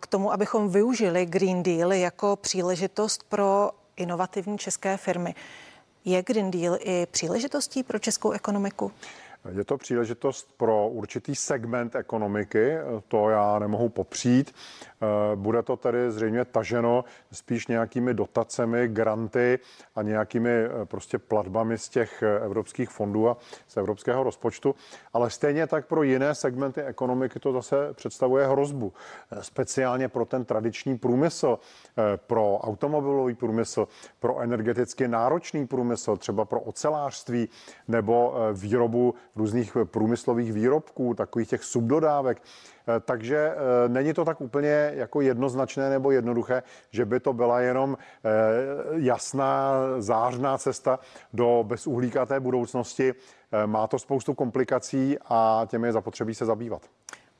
k 0.00 0.06
tomu, 0.06 0.32
abychom 0.32 0.68
využili 0.68 1.26
Green 1.26 1.62
Deal 1.62 1.92
jako 1.92 2.36
příležitost 2.36 3.24
pro 3.28 3.70
inovativní 3.96 4.58
české 4.58 4.96
firmy. 4.96 5.34
Je 6.04 6.22
Green 6.22 6.50
Deal 6.50 6.78
i 6.80 7.06
příležitostí 7.10 7.82
pro 7.82 7.98
českou 7.98 8.30
ekonomiku? 8.30 8.92
Je 9.52 9.64
to 9.64 9.78
příležitost 9.78 10.48
pro 10.56 10.88
určitý 10.88 11.34
segment 11.34 11.94
ekonomiky, 11.94 12.76
to 13.08 13.30
já 13.30 13.58
nemohu 13.58 13.88
popřít. 13.88 14.54
Eh, 15.02 15.36
bude 15.36 15.62
to 15.62 15.76
tedy 15.76 16.10
zřejmě 16.12 16.44
taženo 16.44 17.04
spíš 17.32 17.66
nějakými 17.66 18.14
dotacemi, 18.14 18.88
granty 18.88 19.58
a 19.94 20.02
nějakými 20.02 20.50
eh, 20.50 20.84
prostě 20.84 21.18
platbami 21.18 21.78
z 21.78 21.88
těch 21.88 22.22
eh, 22.22 22.38
evropských 22.44 22.90
fondů 22.90 23.28
a 23.28 23.36
z 23.68 23.76
evropského 23.76 24.22
rozpočtu. 24.22 24.74
Ale 25.12 25.30
stejně 25.30 25.66
tak 25.66 25.86
pro 25.86 26.02
jiné 26.02 26.34
segmenty 26.34 26.82
ekonomiky 26.82 27.40
to 27.40 27.52
zase 27.52 27.76
představuje 27.94 28.46
hrozbu. 28.46 28.92
Speciálně 29.40 30.08
pro 30.08 30.24
ten 30.24 30.44
tradiční 30.44 30.98
průmysl, 30.98 31.58
pro 32.16 32.58
automobilový 32.58 33.34
průmysl, 33.34 33.88
pro 34.18 34.40
energeticky 34.40 35.08
náročný 35.08 35.66
průmysl, 35.66 36.16
třeba 36.16 36.44
pro 36.44 36.60
ocelářství 36.60 37.48
nebo 37.88 38.34
výrobu 38.52 39.14
různých 39.36 39.76
průmyslových 39.84 40.52
výrobků, 40.52 41.14
takových 41.14 41.48
těch 41.48 41.64
subdodávek. 41.64 42.42
Eh, 42.88 43.00
takže 43.00 43.36
eh, 43.36 43.88
není 43.88 44.14
to 44.14 44.24
tak 44.24 44.40
úplně 44.40 44.92
jako 44.94 45.20
jednoznačné 45.20 45.90
nebo 45.90 46.10
jednoduché, 46.10 46.62
že 46.90 47.04
by 47.04 47.20
to 47.20 47.32
byla 47.32 47.60
jenom 47.60 47.96
eh, 48.00 48.30
jasná, 48.90 49.72
zářná 49.98 50.58
cesta 50.58 50.98
do 51.32 51.64
bezuhlíkaté 51.66 52.40
budoucnosti. 52.40 53.14
Má 53.66 53.86
to 53.86 53.98
spoustu 53.98 54.34
komplikací 54.34 55.16
a 55.28 55.66
těmi 55.70 55.88
je 55.88 55.92
zapotřebí 55.92 56.34
se 56.34 56.44
zabývat. 56.44 56.82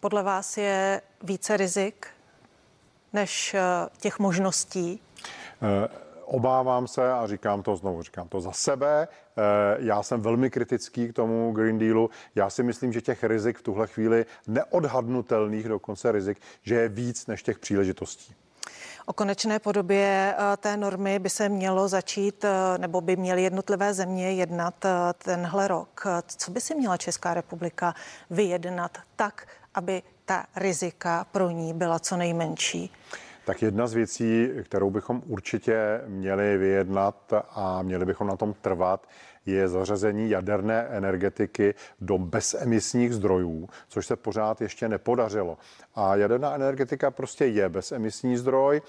Podle 0.00 0.23
vás 0.23 0.57
je 0.57 1.00
více 1.23 1.57
rizik 1.57 2.07
než 3.12 3.57
těch 4.00 4.19
možností? 4.19 5.00
Obávám 6.26 6.87
se 6.87 7.12
a 7.12 7.26
říkám 7.26 7.62
to 7.62 7.76
znovu, 7.76 8.02
říkám 8.02 8.28
to 8.28 8.40
za 8.40 8.52
sebe. 8.52 9.09
Eh, 9.09 9.42
já 9.78 10.02
jsem 10.02 10.21
velmi 10.21 10.50
kritický 10.50 11.09
k 11.09 11.12
tomu 11.12 11.52
Green 11.52 11.78
Dealu. 11.78 12.11
Já 12.35 12.50
si 12.50 12.62
myslím, 12.62 12.92
že 12.92 13.00
těch 13.00 13.25
rizik 13.25 13.59
v 13.59 13.62
tuhle 13.62 13.87
chvíli 13.87 14.26
neodhadnutelných 14.47 15.68
dokonce 15.68 16.12
rizik, 16.12 16.38
že 16.62 16.75
je 16.75 16.88
víc 16.88 17.26
než 17.26 17.42
těch 17.42 17.59
příležitostí. 17.59 18.35
O 19.06 19.12
konečné 19.12 19.59
podobě 19.59 20.35
eh, 20.38 20.56
té 20.56 20.76
normy 20.76 21.18
by 21.18 21.30
se 21.30 21.49
mělo 21.49 21.88
začít, 21.88 22.45
eh, 22.45 22.78
nebo 22.78 23.00
by 23.00 23.16
měly 23.16 23.42
jednotlivé 23.42 23.95
země 23.95 24.33
jednat 24.33 24.85
tenhle 25.18 25.68
rok. 25.68 26.04
Co 26.26 26.50
by 26.50 26.61
si 26.61 26.75
měla 26.75 26.97
Česká 26.97 27.35
republika 27.35 27.95
vyjednat 28.30 28.99
tak, 29.16 29.47
aby 29.75 30.02
ta 30.25 30.47
rizika 30.56 31.26
pro 31.33 31.50
ní 31.50 31.75
byla 31.75 31.99
co 31.99 32.16
nejmenší? 32.16 32.90
Tak 33.47 33.62
jedna 33.62 33.87
z 33.87 33.95
věcí, 33.95 34.49
kterou 34.62 34.91
bychom 34.91 35.23
určitě 35.26 36.00
měli 36.07 36.59
vyjednat 36.59 37.33
a 37.50 37.83
měli 37.83 38.07
bychom 38.07 38.26
na 38.26 38.37
tom 38.37 38.55
trvat, 38.61 39.07
je 39.47 39.69
zařazení 39.69 40.31
jaderné 40.31 40.87
energetiky 40.91 41.75
do 42.00 42.19
bezemisních 42.19 43.15
zdrojů, 43.15 43.69
což 43.88 44.07
se 44.07 44.17
pořád 44.17 44.61
ještě 44.61 44.88
nepodařilo. 44.88 45.59
A 45.95 46.17
jaderná 46.17 46.55
energetika 46.55 47.11
prostě 47.11 47.47
je 47.47 47.69
bezemisní 47.69 48.37
zdroj, 48.37 48.83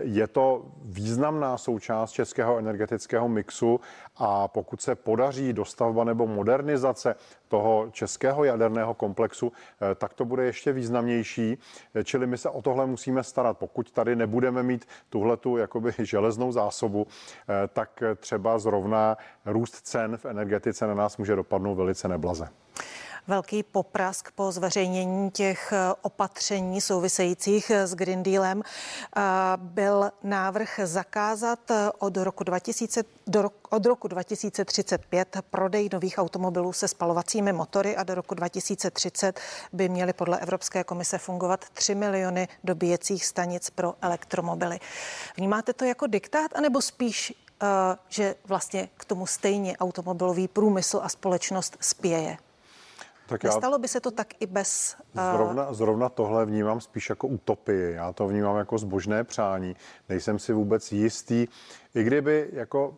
je 0.00 0.26
to 0.26 0.64
významná 0.84 1.58
součást 1.58 2.12
českého 2.12 2.58
energetického 2.58 3.28
mixu 3.28 3.80
a 4.16 4.48
pokud 4.48 4.82
se 4.82 4.94
podaří 4.94 5.52
dostavba 5.52 6.04
nebo 6.04 6.26
modernizace 6.26 7.14
toho 7.48 7.88
českého 7.90 8.44
jaderného 8.44 8.94
komplexu, 8.94 9.52
tak 9.96 10.14
to 10.14 10.24
bude 10.24 10.44
ještě 10.44 10.72
významnější. 10.72 11.58
Čili 12.04 12.26
my 12.26 12.38
se 12.38 12.48
o 12.48 12.62
tohle 12.62 12.86
musíme 12.86 13.22
starat. 13.22 13.58
Pokud 13.58 13.90
tady 13.90 14.16
nebudeme 14.16 14.62
mít 14.62 14.84
tuhletu 15.08 15.56
jakoby 15.56 15.92
železnou 15.98 16.52
zásobu, 16.52 17.06
tak 17.72 18.02
třeba 18.16 18.58
zrovna 18.58 19.16
růst 19.46 19.86
cen 19.92 20.16
v 20.16 20.24
energetice 20.24 20.86
na 20.86 20.94
nás 20.94 21.16
může 21.16 21.36
dopadnout 21.36 21.74
velice 21.74 22.08
neblaze 22.08 22.48
velký 23.26 23.62
poprask 23.62 24.30
po 24.30 24.52
zveřejnění 24.52 25.30
těch 25.30 25.72
eh, 25.72 25.94
opatření 26.02 26.80
souvisejících 26.80 27.70
eh, 27.70 27.86
s 27.86 27.94
Green 27.94 28.22
Dealem 28.22 28.62
eh, 28.62 29.20
byl 29.56 30.10
návrh 30.22 30.80
zakázat 30.84 31.58
od 31.98 32.16
roku, 32.16 32.44
2000, 32.44 33.04
do 33.26 33.50
od 33.70 33.86
roku 33.86 34.08
2035 34.08 35.36
prodej 35.50 35.88
nových 35.92 36.18
automobilů 36.18 36.72
se 36.72 36.88
spalovacími 36.88 37.52
motory 37.52 37.96
a 37.96 38.02
do 38.02 38.14
roku 38.14 38.34
2030 38.34 39.40
by 39.72 39.88
měly 39.88 40.12
podle 40.12 40.38
Evropské 40.38 40.84
komise 40.84 41.18
fungovat 41.18 41.64
3 41.72 41.94
miliony 41.94 42.48
dobíjecích 42.64 43.26
stanic 43.26 43.70
pro 43.70 43.94
elektromobily. 44.00 44.80
Vnímáte 45.36 45.72
to 45.72 45.84
jako 45.84 46.06
diktát, 46.06 46.50
anebo 46.54 46.82
spíš 46.82 47.32
že 48.08 48.34
vlastně 48.44 48.88
k 48.96 49.04
tomu 49.04 49.26
stejně 49.26 49.76
automobilový 49.76 50.48
průmysl 50.48 51.00
a 51.02 51.08
společnost 51.08 51.76
spěje? 51.80 52.36
Tak 53.26 53.44
Nestalo 53.44 53.78
by 53.78 53.88
se 53.88 54.00
to 54.00 54.10
tak 54.10 54.28
i 54.40 54.46
bez... 54.46 54.96
Uh... 55.14 55.36
Zrovna, 55.36 55.72
zrovna 55.72 56.08
tohle 56.08 56.46
vnímám 56.46 56.80
spíš 56.80 57.10
jako 57.10 57.26
utopii. 57.26 57.92
Já 57.92 58.12
to 58.12 58.28
vnímám 58.28 58.56
jako 58.56 58.78
zbožné 58.78 59.24
přání. 59.24 59.76
Nejsem 60.08 60.38
si 60.38 60.52
vůbec 60.52 60.92
jistý. 60.92 61.48
I 61.94 62.04
kdyby 62.04 62.48
jako 62.52 62.94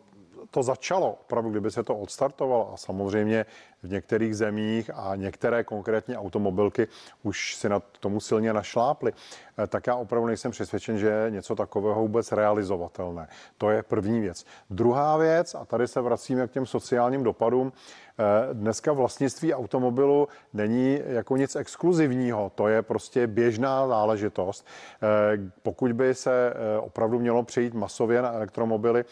to 0.51 0.63
začalo, 0.63 1.11
opravdu, 1.11 1.49
kdyby 1.49 1.71
se 1.71 1.83
to 1.83 1.95
odstartovalo 1.95 2.73
a 2.73 2.77
samozřejmě 2.77 3.45
v 3.85 3.91
některých 3.91 4.37
zemích 4.37 4.91
a 4.93 5.15
některé 5.15 5.63
konkrétně 5.63 6.17
automobilky 6.17 6.87
už 7.23 7.55
si 7.55 7.69
na 7.69 7.79
tomu 7.79 8.19
silně 8.19 8.53
našláply, 8.53 9.13
eh, 9.57 9.67
tak 9.67 9.87
já 9.87 9.95
opravdu 9.95 10.27
nejsem 10.27 10.51
přesvědčen, 10.51 10.97
že 10.97 11.07
je 11.07 11.31
něco 11.31 11.55
takového 11.55 12.01
vůbec 12.01 12.31
realizovatelné. 12.31 13.27
To 13.57 13.69
je 13.69 13.83
první 13.83 14.19
věc. 14.19 14.45
Druhá 14.69 15.17
věc, 15.17 15.55
a 15.55 15.65
tady 15.65 15.87
se 15.87 16.01
vracíme 16.01 16.47
k 16.47 16.51
těm 16.51 16.65
sociálním 16.65 17.23
dopadům, 17.23 17.73
Eh, 18.17 18.53
dneska 18.53 18.93
vlastnictví 18.93 19.53
automobilu 19.53 20.27
není 20.53 20.99
jako 21.05 21.37
nic 21.37 21.55
exkluzivního, 21.55 22.51
to 22.55 22.67
je 22.67 22.81
prostě 22.81 23.27
běžná 23.27 23.87
záležitost. 23.87 24.65
Eh, 24.65 25.51
pokud 25.63 25.91
by 25.91 26.15
se 26.15 26.53
opravdu 26.79 27.19
mělo 27.19 27.43
přejít 27.43 27.73
masově 27.73 28.21
na 28.21 28.31
elektromobily, 28.31 29.05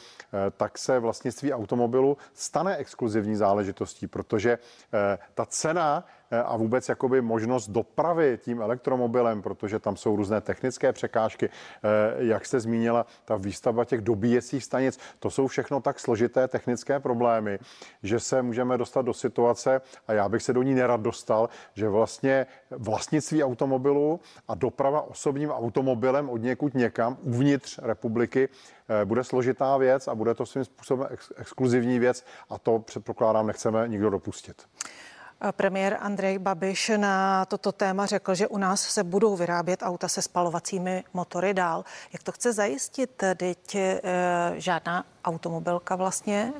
tak 0.57 0.77
se 0.77 0.99
vlastnictví 0.99 1.53
automobilu 1.53 2.17
stane 2.33 2.77
exkluzivní 2.77 3.35
záležitostí, 3.35 4.07
protože 4.07 4.57
ta 4.89 5.45
cena 5.49 6.03
a 6.45 6.57
vůbec 6.57 6.89
jakoby 6.89 7.21
možnost 7.21 7.69
dopravy 7.69 8.39
tím 8.41 8.61
elektromobilem, 8.61 9.41
protože 9.41 9.79
tam 9.79 9.97
jsou 9.97 10.15
různé 10.15 10.41
technické 10.41 10.93
překážky, 10.93 11.49
jak 12.17 12.45
jste 12.45 12.59
zmínila, 12.59 13.05
ta 13.25 13.35
výstavba 13.35 13.85
těch 13.85 14.01
dobíjecích 14.01 14.63
stanic, 14.63 14.99
to 15.19 15.29
jsou 15.29 15.47
všechno 15.47 15.81
tak 15.81 15.99
složité 15.99 16.47
technické 16.47 16.99
problémy, 16.99 17.59
že 18.03 18.19
se 18.19 18.41
můžeme 18.41 18.77
dostat 18.77 19.01
do 19.01 19.13
situace, 19.13 19.81
a 20.07 20.13
já 20.13 20.29
bych 20.29 20.43
se 20.43 20.53
do 20.53 20.63
ní 20.63 20.73
nerad 20.73 21.01
dostal, 21.01 21.49
že 21.73 21.89
vlastně 21.89 22.45
vlastnictví 22.71 23.43
automobilu 23.43 24.19
a 24.47 24.55
doprava 24.55 25.01
osobním 25.01 25.51
automobilem 25.51 26.29
od 26.29 26.37
někud 26.37 26.73
někam 26.73 27.17
uvnitř 27.21 27.79
republiky 27.83 28.49
eh, 28.89 29.05
bude 29.05 29.23
složitá 29.23 29.77
věc 29.77 30.07
a 30.07 30.15
bude 30.15 30.33
to 30.33 30.45
svým 30.45 30.65
způsobem 30.65 31.07
ex- 31.11 31.31
exkluzivní 31.35 31.99
věc 31.99 32.25
a 32.49 32.57
to 32.57 32.79
předpokládám 32.79 33.47
nechceme 33.47 33.87
nikdo 33.87 34.09
dopustit. 34.09 34.63
Premiér 35.51 35.97
Andrej 35.99 36.39
Babiš 36.39 36.91
na 36.97 37.45
toto 37.45 37.71
téma 37.71 38.05
řekl, 38.05 38.35
že 38.35 38.47
u 38.47 38.57
nás 38.57 38.81
se 38.81 39.03
budou 39.03 39.35
vyrábět 39.35 39.79
auta 39.83 40.07
se 40.07 40.21
spalovacími 40.21 41.03
motory 41.13 41.53
dál. 41.53 41.83
Jak 42.13 42.23
to 42.23 42.31
chce 42.31 42.53
zajistit? 42.53 43.23
Teď 43.35 43.75
e, 43.75 44.01
žádná 44.55 45.05
automobilka 45.25 45.95
vlastně 45.95 46.53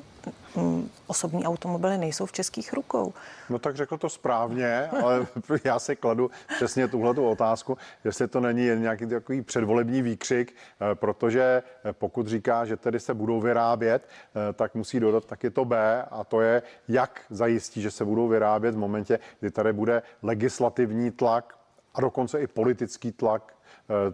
osobní 1.06 1.46
automobily 1.46 1.98
nejsou 1.98 2.26
v 2.26 2.32
českých 2.32 2.72
rukou. 2.72 3.12
No 3.50 3.58
tak 3.58 3.76
řekl 3.76 3.98
to 3.98 4.08
správně, 4.08 4.88
ale 5.02 5.26
já 5.64 5.78
se 5.78 5.96
kladu 5.96 6.30
přesně 6.56 6.88
tuhle 6.88 7.10
otázku, 7.10 7.78
jestli 8.04 8.28
to 8.28 8.40
není 8.40 8.66
jen 8.66 8.82
nějaký 8.82 9.06
takový 9.06 9.42
předvolební 9.42 10.02
výkřik, 10.02 10.54
eh, 10.54 10.94
protože 10.94 11.62
eh, 11.84 11.92
pokud 11.92 12.28
říká, 12.28 12.64
že 12.64 12.76
tedy 12.76 13.00
se 13.00 13.14
budou 13.14 13.40
vyrábět, 13.40 14.08
eh, 14.08 14.52
tak 14.52 14.74
musí 14.74 15.00
dodat 15.00 15.24
taky 15.24 15.50
to 15.50 15.64
B 15.64 16.04
a 16.10 16.24
to 16.24 16.40
je, 16.40 16.62
jak 16.88 17.20
zajistí, 17.30 17.82
že 17.82 17.90
se 17.90 18.04
budou 18.04 18.28
vyrábět 18.28 18.74
v 18.74 18.78
momentě, 18.78 19.18
kdy 19.40 19.50
tady 19.50 19.72
bude 19.72 20.02
legislativní 20.22 21.10
tlak 21.10 21.58
a 21.94 22.00
dokonce 22.00 22.40
i 22.40 22.46
politický 22.46 23.12
tlak 23.12 23.54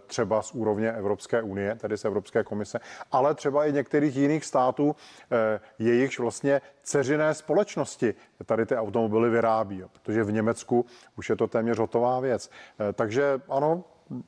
třeba 0.07 0.43
z 0.43 0.53
úrovně 0.53 0.93
Evropské 0.93 1.43
unie, 1.43 1.75
tedy 1.75 1.99
z 1.99 2.05
Evropské 2.05 2.45
komise, 2.45 2.81
ale 3.13 3.35
třeba 3.35 3.67
i 3.67 3.73
některých 3.73 4.17
jiných 4.17 4.45
států, 4.45 4.97
eh, 5.31 5.61
jejichž 5.79 6.19
vlastně 6.19 6.61
ceřiné 6.83 7.35
společnosti 7.35 8.15
tady 8.47 8.67
ty 8.67 8.77
automobily 8.77 9.31
vyrábí, 9.31 9.85
protože 9.93 10.25
v 10.25 10.33
Německu 10.33 10.87
už 11.17 11.31
je 11.31 11.37
to 11.37 11.47
téměř 11.47 11.79
hotová 11.79 12.21
věc. 12.21 12.51
Eh, 12.51 12.93
takže 12.93 13.41
ano, 13.49 13.85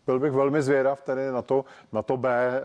byl 0.06 0.20
bych 0.20 0.32
velmi 0.32 0.62
zvědav 0.62 1.02
tedy 1.02 1.30
na 1.30 1.42
to, 1.42 1.64
na 1.92 2.02
to 2.02 2.16
B, 2.16 2.62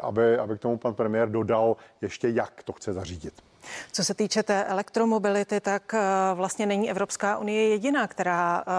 aby, 0.00 0.38
aby 0.38 0.56
k 0.56 0.60
tomu 0.60 0.76
pan 0.76 0.94
premiér 0.94 1.30
dodal 1.30 1.76
ještě, 2.00 2.28
jak 2.28 2.62
to 2.62 2.72
chce 2.72 2.92
zařídit. 2.92 3.51
Co 3.92 4.04
se 4.04 4.14
týče 4.14 4.42
té 4.42 4.64
elektromobility, 4.64 5.60
tak 5.60 5.94
eh, 5.94 6.00
vlastně 6.34 6.66
není 6.66 6.90
Evropská 6.90 7.38
unie 7.38 7.68
jediná, 7.68 8.06
která 8.06 8.64
eh, 8.66 8.72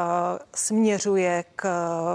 směřuje 0.56 1.44
k 1.56 1.64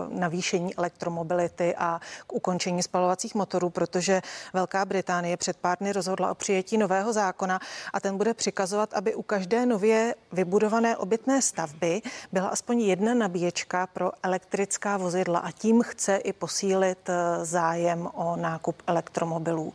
navýšení 0.09 0.75
elektromobility 0.77 1.75
a 1.77 2.01
k 2.27 2.33
ukončení 2.33 2.83
spalovacích 2.83 3.35
motorů, 3.35 3.71
protože 3.71 4.23
Velká 4.53 4.85
Británie 4.85 5.37
před 5.37 5.57
pár 5.57 5.79
dny 5.79 5.93
rozhodla 5.93 6.31
o 6.31 6.35
přijetí 6.35 6.79
nového 6.79 7.13
zákona 7.13 7.61
a 7.93 8.01
ten 8.01 8.17
bude 8.17 8.35
přikazovat, 8.35 8.95
aby 8.95 9.15
u 9.15 9.23
každé 9.23 9.67
nově 9.67 10.15
vybudované 10.33 10.97
obytné 10.97 11.43
stavby 11.43 12.03
byla 12.33 12.49
aspoň 12.49 12.81
jedna 12.81 13.15
nabíječka 13.15 13.87
pro 13.87 14.13
elektrická 14.23 14.97
vozidla 14.97 15.39
a 15.39 15.51
tím 15.51 15.83
chce 15.83 16.17
i 16.17 16.33
posílit 16.33 17.09
eh, 17.09 17.45
zájem 17.45 18.09
o 18.15 18.37
nákup 18.37 18.83
elektromobilů. 18.87 19.75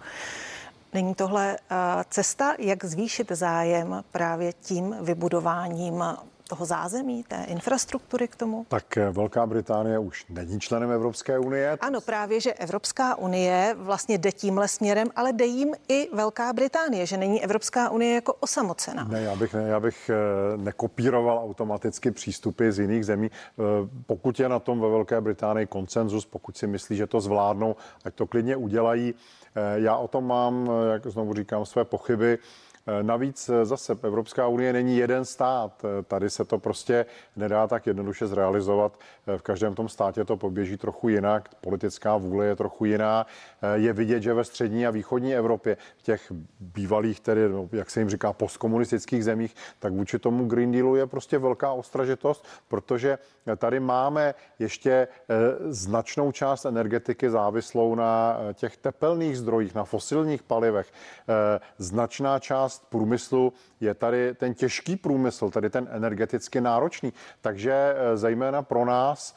Není 0.93 1.15
tohle 1.15 1.57
eh, 1.57 1.75
cesta, 2.09 2.53
jak 2.59 2.85
zvýšit 2.85 3.31
zájem 3.31 4.03
právě 4.11 4.53
tím 4.53 4.95
vybudováním 5.01 6.03
toho 6.49 6.65
zázemí, 6.65 7.23
té 7.23 7.43
infrastruktury 7.47 8.27
k 8.27 8.35
tomu? 8.35 8.65
Tak 8.67 8.97
eh, 8.97 9.09
Velká 9.11 9.45
Británie 9.45 9.99
už 9.99 10.25
není 10.29 10.59
členem 10.59 10.91
Evropské 10.91 11.39
unie. 11.39 11.77
Ano, 11.81 12.01
právě, 12.01 12.41
že 12.41 12.53
Evropská 12.53 13.15
unie 13.15 13.75
vlastně 13.77 14.17
jde 14.17 14.31
tímhle 14.31 14.67
směrem, 14.67 15.07
ale 15.15 15.33
jde 15.33 15.45
jim 15.45 15.73
i 15.87 16.15
Velká 16.15 16.53
Británie, 16.53 17.05
že 17.05 17.17
není 17.17 17.43
Evropská 17.43 17.89
unie 17.89 18.15
jako 18.15 18.33
osamocená. 18.33 19.03
Ne, 19.03 19.21
já 19.21 19.35
bych, 19.35 19.53
ne, 19.53 19.63
já 19.63 19.79
bych 19.79 20.09
eh, 20.09 20.57
nekopíroval 20.57 21.39
automaticky 21.39 22.11
přístupy 22.11 22.71
z 22.71 22.79
jiných 22.79 23.05
zemí. 23.05 23.31
Pokud 24.05 24.39
je 24.39 24.49
na 24.49 24.59
tom 24.59 24.79
ve 24.79 24.89
Velké 24.89 25.21
Británii 25.21 25.65
koncenzus, 25.65 26.25
pokud 26.25 26.57
si 26.57 26.67
myslí, 26.67 26.95
že 26.95 27.07
to 27.07 27.21
zvládnou, 27.21 27.75
ať 28.05 28.13
to 28.13 28.27
klidně 28.27 28.55
udělají. 28.55 29.13
Eh, 29.55 29.79
já 29.79 29.97
o 29.97 30.07
tom 30.07 30.27
mám, 30.27 30.71
eh, 30.71 30.93
jak 30.93 31.07
znovu 31.07 31.33
říkám, 31.33 31.65
své 31.65 31.85
pochyby. 31.85 32.37
Eh, 32.87 33.03
navíc 33.03 33.49
zase 33.63 33.95
Evropská 34.03 34.47
unie 34.47 34.73
není 34.73 34.97
jeden 34.97 35.25
stát. 35.25 35.85
Tady 36.07 36.29
se 36.29 36.45
to 36.45 36.59
prostě 36.59 37.05
nedá 37.35 37.67
tak 37.67 37.87
jednoduše 37.87 38.27
zrealizovat. 38.27 38.99
V 39.37 39.41
každém 39.41 39.75
tom 39.75 39.89
státě 39.89 40.25
to 40.25 40.37
poběží 40.37 40.77
trochu 40.77 41.09
jinak, 41.09 41.49
politická 41.61 42.17
vůle 42.17 42.45
je 42.45 42.55
trochu 42.55 42.85
jiná. 42.85 43.25
Je 43.73 43.93
vidět, 43.93 44.23
že 44.23 44.33
ve 44.33 44.43
střední 44.43 44.87
a 44.87 44.91
východní 44.91 45.35
Evropě, 45.35 45.77
v 45.97 46.01
těch 46.01 46.31
bývalých, 46.59 47.19
tedy, 47.19 47.49
no, 47.49 47.69
jak 47.71 47.89
se 47.89 47.99
jim 47.99 48.09
říká, 48.09 48.33
postkomunistických 48.33 49.23
zemích, 49.23 49.55
tak 49.79 49.93
vůči 49.93 50.19
tomu 50.19 50.45
Green 50.45 50.71
Dealu 50.71 50.95
je 50.95 51.07
prostě 51.07 51.37
velká 51.37 51.71
ostražitost, 51.71 52.45
protože 52.67 53.17
tady 53.57 53.79
máme 53.79 54.35
ještě 54.59 55.07
značnou 55.67 56.31
část 56.31 56.65
energetiky 56.65 57.29
závislou 57.29 57.95
na 57.95 58.37
těch 58.53 58.77
tepelných 58.77 59.37
zdrojích, 59.37 59.75
na 59.75 59.83
fosilních 59.83 60.43
palivech. 60.43 60.93
Značná 61.77 62.39
část 62.39 62.72
část 62.73 62.89
průmyslu 62.89 63.53
je 63.81 63.93
tady 63.93 64.33
ten 64.33 64.53
těžký 64.53 64.95
průmysl, 64.95 65.49
tady 65.49 65.69
ten 65.69 65.87
energeticky 65.91 66.61
náročný. 66.61 67.13
Takže 67.41 67.73
eh, 67.73 68.17
zejména 68.17 68.61
pro 68.61 68.85
nás, 68.85 69.35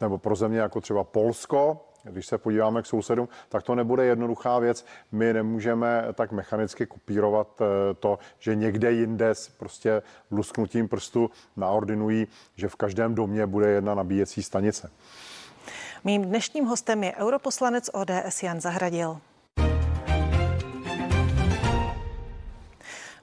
nebo 0.00 0.18
pro 0.18 0.34
země 0.34 0.58
jako 0.58 0.80
třeba 0.80 1.04
Polsko, 1.04 1.86
když 2.04 2.26
se 2.26 2.38
podíváme 2.38 2.82
k 2.82 2.86
sousedům, 2.86 3.28
tak 3.48 3.62
to 3.62 3.74
nebude 3.74 4.04
jednoduchá 4.04 4.58
věc. 4.58 4.84
My 5.12 5.32
nemůžeme 5.32 6.04
tak 6.14 6.32
mechanicky 6.32 6.86
kopírovat 6.86 7.60
eh, 7.60 7.94
to, 7.94 8.18
že 8.38 8.54
někde 8.54 8.92
jinde 8.92 9.32
prostě 9.56 10.02
lusknutím 10.30 10.88
prstu 10.88 11.30
naordinují, 11.56 12.26
že 12.56 12.68
v 12.68 12.76
každém 12.76 13.14
domě 13.14 13.46
bude 13.46 13.68
jedna 13.68 13.94
nabíjecí 13.94 14.42
stanice. 14.42 14.90
Mým 16.04 16.22
dnešním 16.24 16.64
hostem 16.64 17.04
je 17.04 17.14
europoslanec 17.16 17.90
ODS 17.92 18.42
Jan 18.42 18.60
Zahradil. 18.60 19.20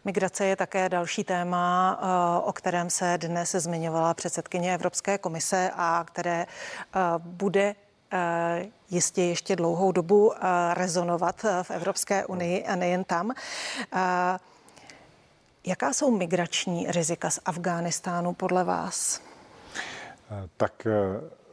Migrace 0.06 0.46
je 0.46 0.56
také 0.56 0.90
další 0.90 1.24
téma, 1.24 2.00
eh, 2.02 2.42
o 2.44 2.54
kterém 2.54 2.90
se 2.90 3.18
dnes 3.18 3.52
zmiňovala 3.52 4.14
předsedkyně 4.14 4.74
Evropské 4.74 5.18
komise 5.18 5.72
a 5.76 6.06
které 6.08 6.46
eh, 6.46 7.00
bude 7.18 7.76
eh, 8.12 8.66
jistě 8.90 9.22
ještě 9.22 9.56
dlouhou 9.56 9.92
dobu 9.92 10.34
rezonovat 10.74 11.46
v 11.64 11.72
Evropské 11.72 12.26
unii 12.26 12.66
a 12.66 12.76
nejen 12.76 13.04
tam. 13.04 13.32
Jaká 15.66 15.94
jsou 15.94 16.12
migrační 16.18 16.92
rizika 16.92 17.30
z 17.30 17.40
Afghánistánu 17.46 18.34
podle 18.34 18.64
vás? 18.64 19.22
Tak 20.58 20.88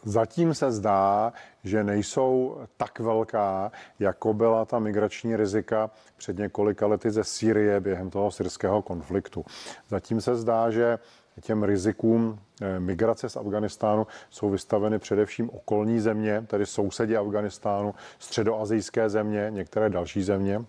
Zatím 0.06 0.54
se 0.54 0.72
zdá, 0.72 1.32
že 1.66 1.84
nejsou 1.84 2.58
tak 2.76 3.00
velká, 3.00 3.72
jako 3.98 4.34
byla 4.34 4.64
ta 4.64 4.78
migrační 4.78 5.36
rizika 5.36 5.90
před 6.16 6.38
několika 6.38 6.86
lety 6.86 7.10
ze 7.10 7.24
Sýrie 7.24 7.80
během 7.80 8.10
toho 8.10 8.30
syrského 8.30 8.82
konfliktu. 8.82 9.44
Zatím 9.88 10.20
se 10.20 10.36
zdá, 10.36 10.70
že 10.70 10.98
těm 11.40 11.62
rizikům 11.62 12.38
eh, 12.62 12.80
migrace 12.80 13.28
z 13.28 13.36
Afganistánu 13.36 14.06
jsou 14.30 14.50
vystaveny 14.50 14.98
především 14.98 15.50
okolní 15.50 16.00
země, 16.00 16.44
tedy 16.46 16.66
sousedi 16.66 17.16
Afganistánu, 17.16 17.94
středoazijské 18.18 19.08
země, 19.08 19.46
některé 19.50 19.90
další 19.90 20.22
země. 20.22 20.64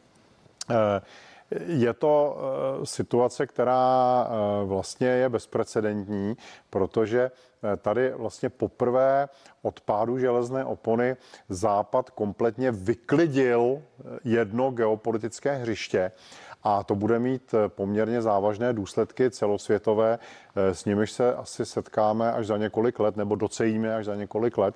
Eh, 1.51 1.63
je 1.67 1.93
to 1.93 2.38
eh, 2.38 2.86
situace, 2.86 3.47
která 3.47 4.27
vlastně 4.65 5.07
je 5.07 5.29
bezprecedentní, 5.29 6.38
protože 6.69 7.31
Eh, 7.63 7.77
tady 7.77 8.12
vlastně 8.12 8.49
poprvé 8.49 9.29
od 9.62 9.81
pádu 9.81 10.19
železné 10.19 10.65
opony 10.65 11.15
Západ 11.49 12.10
kompletně 12.10 12.71
vyklidil 12.71 13.81
eh, 13.81 14.03
jedno 14.23 14.71
geopolitické 14.71 15.55
hřiště 15.55 16.12
a 16.67 16.84
to 16.84 16.95
bude 16.95 17.19
mít 17.19 17.53
eh, 17.53 17.69
poměrně 17.69 18.21
závažné 18.21 18.73
důsledky 18.73 19.32
celosvětové, 19.32 20.19
s 20.56 20.86
nimiž 20.86 21.12
se 21.12 21.36
asi 21.36 21.65
setkáme 21.65 22.32
až 22.32 22.47
za 22.47 22.58
několik 22.58 22.99
let, 22.99 23.17
nebo 23.17 23.36
docejíme 23.36 23.95
až 23.95 24.06
za 24.06 24.15
několik 24.15 24.58
let. 24.58 24.75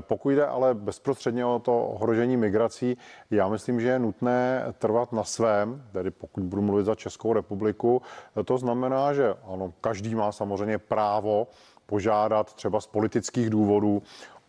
Pokud 0.00 0.30
jde 0.30 0.46
ale 0.46 0.74
bezprostředně 0.74 1.44
o 1.44 1.58
to 1.58 1.86
ohrožení 1.86 2.36
migrací, 2.36 2.98
já 3.30 3.48
myslím, 3.48 3.80
že 3.80 3.88
je 3.88 3.98
nutné 3.98 4.64
trvat 4.78 5.12
na 5.12 5.24
svém, 5.24 5.82
tedy 5.92 6.10
pokud 6.10 6.44
budu 6.44 6.62
mluvit 6.62 6.86
za 6.86 6.94
Českou 6.94 7.32
republiku, 7.32 8.02
to 8.44 8.58
znamená, 8.58 9.12
že 9.12 9.34
ano, 9.46 9.72
každý 9.80 10.14
má 10.14 10.32
samozřejmě 10.32 10.78
právo 10.78 11.46
požádat 11.86 12.54
třeba 12.54 12.80
z 12.80 12.86
politických 12.86 13.50
důvodů 13.50 14.02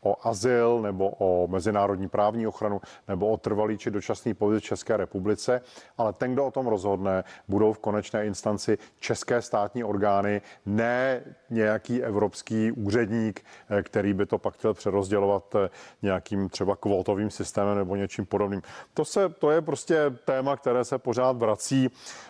o 0.06 0.28
azyl 0.28 0.82
nebo 0.82 1.10
o 1.10 1.48
mezinárodní 1.48 2.08
právní 2.08 2.48
ochranu 2.48 2.82
nebo 3.08 3.28
o 3.28 3.38
trvalý 3.38 3.78
či 3.78 3.92
dočasný 3.92 4.34
pobyt 4.34 4.60
v 4.60 4.64
České 4.64 4.98
republice, 4.98 5.62
ale 5.98 6.14
ten, 6.14 6.34
kdo 6.34 6.46
o 6.46 6.52
tom 6.52 6.68
rozhodne, 6.68 7.24
budou 7.48 7.74
v 7.74 7.80
konečné 7.80 8.26
instanci 8.26 8.78
české 9.00 9.42
státní 9.42 9.84
orgány, 9.84 10.42
ne 10.66 11.22
nějaký 11.50 12.04
evropský 12.04 12.72
úředník, 12.72 13.46
eh, 13.70 13.84
který 13.84 14.14
by 14.14 14.26
to 14.26 14.38
pak 14.38 14.54
chtěl 14.54 14.74
přerozdělovat 14.74 15.56
eh, 15.56 15.70
nějakým 16.02 16.50
třeba 16.50 16.76
kvótovým 16.76 17.30
systémem 17.30 17.78
nebo 17.78 17.96
něčím 17.96 18.26
podobným. 18.26 18.62
To, 18.94 19.06
se, 19.06 19.30
to 19.30 19.52
je 19.52 19.62
prostě 19.62 19.98
téma, 20.26 20.56
které 20.58 20.86
se 20.86 20.98
pořád 20.98 21.38
vrací 21.38 21.90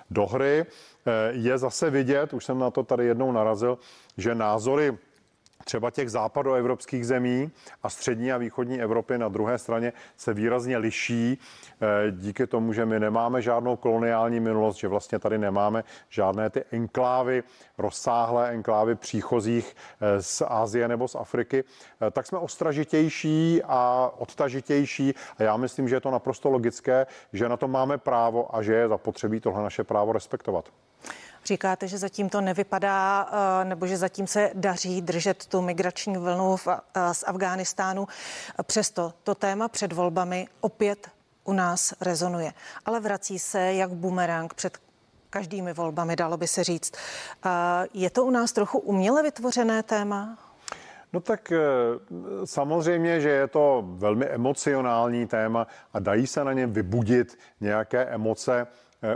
do 0.09 0.25
hry. 0.25 0.65
Eh, 1.05 1.31
je 1.31 1.57
zase 1.57 1.89
vidět, 1.89 2.33
už 2.33 2.45
jsem 2.45 2.59
na 2.59 2.71
to 2.71 2.83
tady 2.83 3.05
jednou 3.05 3.31
narazil, 3.31 3.77
že 4.17 4.35
názory 4.35 4.97
třeba 5.65 5.91
těch 5.91 6.11
západoevropských 6.11 7.07
zemí 7.07 7.51
a 7.83 7.89
střední 7.89 8.31
a 8.31 8.37
východní 8.37 8.81
Evropy 8.81 9.17
na 9.17 9.27
druhé 9.29 9.57
straně 9.57 9.93
se 10.17 10.33
výrazně 10.33 10.77
liší 10.77 11.37
eh, 11.37 12.11
díky 12.11 12.47
tomu, 12.47 12.73
že 12.73 12.85
my 12.85 12.99
nemáme 12.99 13.41
žádnou 13.41 13.75
koloniální 13.75 14.39
minulost, 14.39 14.77
že 14.77 14.87
vlastně 14.87 15.19
tady 15.19 15.37
nemáme 15.37 15.83
žádné 16.09 16.49
ty 16.49 16.63
enklávy, 16.71 17.43
rozsáhlé 17.77 18.49
enklávy 18.49 18.95
příchozích 18.95 19.75
eh, 20.01 20.21
z 20.21 20.41
Ázie 20.47 20.87
nebo 20.87 21.07
z 21.07 21.15
Afriky, 21.15 21.63
tak 22.11 22.27
jsme 22.27 22.37
ostražitější 22.37 23.61
a 23.63 24.11
odtažitější 24.17 25.13
a 25.37 25.43
já 25.43 25.57
myslím, 25.57 25.89
že 25.89 25.95
je 25.95 26.01
to 26.01 26.11
naprosto 26.11 26.49
logické, 26.49 27.05
že 27.33 27.49
na 27.49 27.57
to 27.57 27.67
máme 27.67 27.97
právo 27.97 28.55
a 28.55 28.61
že 28.61 28.73
je 28.73 28.87
zapotřebí 28.87 29.39
tohle 29.39 29.63
naše 29.63 29.83
právo 29.83 30.13
respektovat. 30.13 30.69
Říkáte, 31.45 31.87
že 31.87 31.97
zatím 31.97 32.29
to 32.29 32.41
nevypadá, 32.41 33.29
eh, 33.31 33.65
nebo 33.65 33.87
že 33.87 33.97
zatím 33.97 34.27
se 34.27 34.51
daří 34.53 35.01
držet 35.01 35.45
tu 35.45 35.61
migrační 35.61 36.17
vlnu 36.17 36.55
eh, 36.67 37.13
z 37.13 37.23
Afghánistánu. 37.27 38.07
Přesto 38.63 39.13
to 39.23 39.35
téma 39.35 39.67
před 39.67 39.93
volbami 39.93 40.47
opět 40.61 41.09
u 41.43 41.53
nás 41.53 41.93
rezonuje. 42.01 42.53
Ale 42.85 42.99
vrací 42.99 43.39
se 43.39 43.73
jak 43.73 43.91
bumerang 43.91 44.53
před 44.53 44.77
každými 45.29 45.73
volbami, 45.73 46.15
dalo 46.15 46.37
by 46.37 46.47
se 46.47 46.63
říct. 46.63 46.93
Eh, 47.45 47.49
je 47.93 48.09
to 48.09 48.25
u 48.25 48.29
nás 48.29 48.51
trochu 48.51 48.79
uměle 48.79 49.23
vytvořené 49.23 49.83
téma? 49.83 50.37
No 51.13 51.21
tak 51.21 51.53
samozřejmě, 52.45 53.21
že 53.21 53.29
je 53.29 53.47
to 53.47 53.83
velmi 53.87 54.25
emocionální 54.25 55.27
téma 55.27 55.67
a 55.93 55.99
dají 55.99 56.27
se 56.27 56.43
na 56.43 56.53
něm 56.53 56.73
vybudit 56.73 57.37
nějaké 57.61 58.05
emoce 58.05 58.67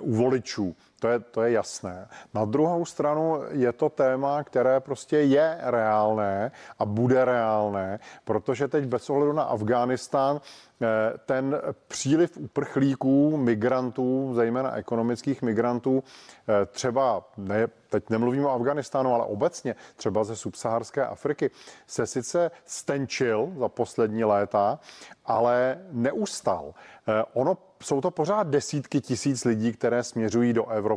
u 0.01 0.13
voličů. 0.13 0.75
To 0.99 1.07
je, 1.07 1.19
to 1.19 1.41
je 1.41 1.51
jasné. 1.51 2.07
Na 2.33 2.45
druhou 2.45 2.85
stranu 2.85 3.41
je 3.49 3.73
to 3.73 3.89
téma, 3.89 4.43
které 4.43 4.79
prostě 4.79 5.17
je 5.17 5.57
reálné 5.61 6.51
a 6.79 6.85
bude 6.85 7.25
reálné, 7.25 7.99
protože 8.23 8.67
teď 8.67 8.85
bez 8.85 9.09
ohledu 9.09 9.33
na 9.33 9.43
Afghánistán 9.43 10.41
eh, 10.81 10.87
ten 11.25 11.61
příliv 11.87 12.37
uprchlíků, 12.37 13.37
migrantů, 13.37 14.31
zejména 14.33 14.75
ekonomických 14.75 15.41
migrantů, 15.41 16.03
eh, 16.03 16.65
třeba, 16.65 17.23
ne, 17.37 17.67
teď 17.89 18.09
nemluvím 18.09 18.45
o 18.45 18.51
Afganistánu, 18.51 19.13
ale 19.13 19.25
obecně 19.25 19.75
třeba 19.95 20.23
ze 20.23 20.35
subsaharské 20.35 21.05
Afriky, 21.05 21.51
se 21.87 22.07
sice 22.07 22.51
stenčil 22.65 23.51
za 23.59 23.69
poslední 23.69 24.23
léta, 24.23 24.79
ale 25.25 25.79
neustal. 25.91 26.73
Eh, 27.07 27.23
ono 27.33 27.57
jsou 27.83 28.01
to 28.01 28.11
pořád 28.11 28.47
desítky 28.47 29.01
tisíc 29.01 29.45
lidí, 29.45 29.73
které 29.73 30.03
směřují 30.03 30.53
do 30.53 30.67
Evropy 30.67 30.88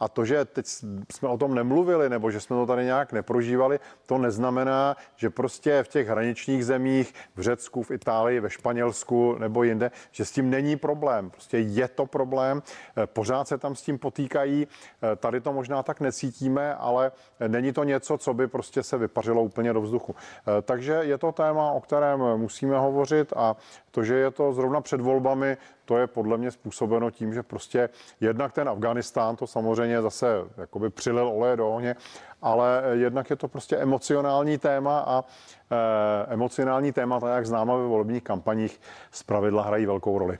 a 0.00 0.08
to, 0.08 0.24
že 0.24 0.44
teď 0.44 0.66
jsme 1.12 1.28
o 1.28 1.38
tom 1.38 1.54
nemluvili 1.54 2.10
nebo 2.10 2.30
že 2.30 2.40
jsme 2.40 2.56
to 2.56 2.66
tady 2.66 2.84
nějak 2.84 3.12
neprožívali, 3.12 3.80
to 4.06 4.18
neznamená, 4.18 4.96
že 5.16 5.30
prostě 5.30 5.82
v 5.82 5.88
těch 5.88 6.08
hraničních 6.08 6.66
zemích, 6.66 7.14
v 7.36 7.40
Řecku, 7.40 7.82
v 7.82 7.90
Itálii, 7.90 8.40
ve 8.40 8.50
Španělsku 8.50 9.36
nebo 9.38 9.62
jinde, 9.62 9.90
že 10.10 10.24
s 10.24 10.32
tím 10.32 10.50
není 10.50 10.76
problém. 10.76 11.30
Prostě 11.30 11.58
je 11.58 11.88
to 11.88 12.06
problém, 12.06 12.62
eh, 12.96 13.06
pořád 13.06 13.48
se 13.48 13.58
tam 13.58 13.74
s 13.74 13.82
tím 13.82 13.98
potýkají, 13.98 14.66
eh, 14.66 15.16
tady 15.16 15.40
to 15.40 15.52
možná 15.52 15.82
tak 15.82 16.00
necítíme, 16.00 16.74
ale 16.74 17.12
není 17.48 17.72
to 17.72 17.84
něco, 17.84 18.18
co 18.18 18.34
by 18.34 18.46
prostě 18.48 18.82
se 18.82 18.98
vypařilo 18.98 19.42
úplně 19.42 19.72
do 19.72 19.80
vzduchu. 19.80 20.14
Eh, 20.14 20.62
takže 20.62 20.92
je 20.92 21.18
to 21.18 21.32
téma, 21.32 21.72
o 21.72 21.80
kterém 21.80 22.20
musíme 22.36 22.78
hovořit 22.78 23.32
a 23.36 23.56
to, 23.90 24.04
že 24.04 24.14
je 24.14 24.30
to 24.30 24.52
zrovna 24.52 24.80
před 24.80 25.00
volbami, 25.00 25.56
to 25.86 25.98
je 25.98 26.06
podle 26.06 26.38
mě 26.38 26.50
způsobeno 26.50 27.10
tím, 27.10 27.34
že 27.34 27.42
prostě 27.42 27.88
jednak 28.20 28.52
ten 28.52 28.68
Afganistán 28.68 29.36
to 29.36 29.46
samozřejmě 29.46 30.02
zase 30.02 30.26
jakoby 30.56 30.90
přilil 30.90 31.28
oleje 31.28 31.56
do 31.56 31.68
ohně, 31.68 31.96
ale 32.42 32.82
jednak 32.92 33.30
je 33.30 33.36
to 33.36 33.48
prostě 33.48 33.76
emocionální 33.76 34.58
téma 34.58 35.04
a 35.06 35.24
e, 35.70 36.34
emocionální 36.34 36.92
témata, 36.92 37.34
jak 37.34 37.46
známe 37.46 37.76
ve 37.76 37.86
volebních 37.86 38.22
kampaních, 38.22 38.80
zpravidla 39.10 39.62
hrají 39.62 39.86
velkou 39.86 40.18
roli. 40.18 40.38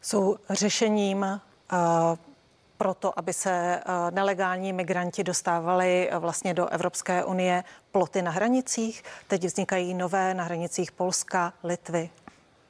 Jsou 0.00 0.36
řešením 0.50 1.40
uh 1.72 2.16
proto, 2.76 3.18
aby 3.18 3.32
se 3.32 3.80
nelegální 4.10 4.72
migranti 4.72 5.24
dostávali 5.24 6.10
vlastně 6.18 6.54
do 6.54 6.66
Evropské 6.66 7.24
unie 7.24 7.64
ploty 7.92 8.22
na 8.22 8.30
hranicích. 8.30 9.04
Teď 9.28 9.44
vznikají 9.44 9.94
nové 9.94 10.34
na 10.34 10.44
hranicích 10.44 10.92
Polska, 10.92 11.52
Litvy, 11.62 12.10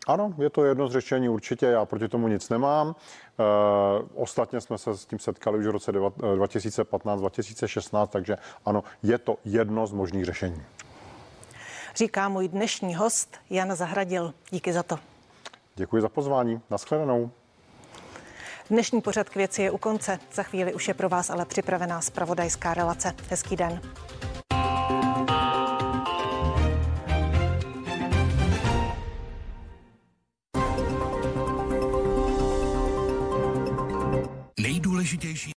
ano, 0.06 0.34
je 0.38 0.50
to 0.50 0.64
jedno 0.64 0.88
z 0.88 0.92
řešení 0.92 1.28
určitě, 1.28 1.66
já 1.66 1.84
proti 1.84 2.08
tomu 2.08 2.28
nic 2.28 2.48
nemám. 2.48 2.90
E, 2.90 2.94
ostatně 4.14 4.60
jsme 4.60 4.78
se 4.78 4.96
s 4.96 5.06
tím 5.06 5.18
setkali 5.18 5.58
už 5.58 5.66
v 5.66 5.70
roce 5.70 5.92
2015-2016, 5.92 8.06
takže 8.06 8.36
ano, 8.64 8.84
je 9.02 9.18
to 9.18 9.36
jedno 9.44 9.86
z 9.86 9.92
možných 9.92 10.24
řešení. 10.24 10.62
Říká 11.96 12.28
můj 12.28 12.48
dnešní 12.48 12.94
host 12.94 13.36
Jan 13.50 13.76
Zahradil. 13.76 14.34
Díky 14.50 14.72
za 14.72 14.82
to. 14.82 14.98
Děkuji 15.76 16.02
za 16.02 16.08
pozvání. 16.08 16.60
Naschledanou. 16.70 17.30
Dnešní 18.70 19.00
pořad 19.00 19.28
k 19.28 19.34
věci 19.34 19.62
je 19.62 19.70
u 19.70 19.78
konce. 19.78 20.18
Za 20.32 20.42
chvíli 20.42 20.74
už 20.74 20.88
je 20.88 20.94
pro 20.94 21.08
vás 21.08 21.30
ale 21.30 21.44
připravená 21.44 22.00
spravodajská 22.00 22.74
relace. 22.74 23.14
Hezký 23.30 23.56
den. 23.56 23.80
nejdůležitější 35.04 35.52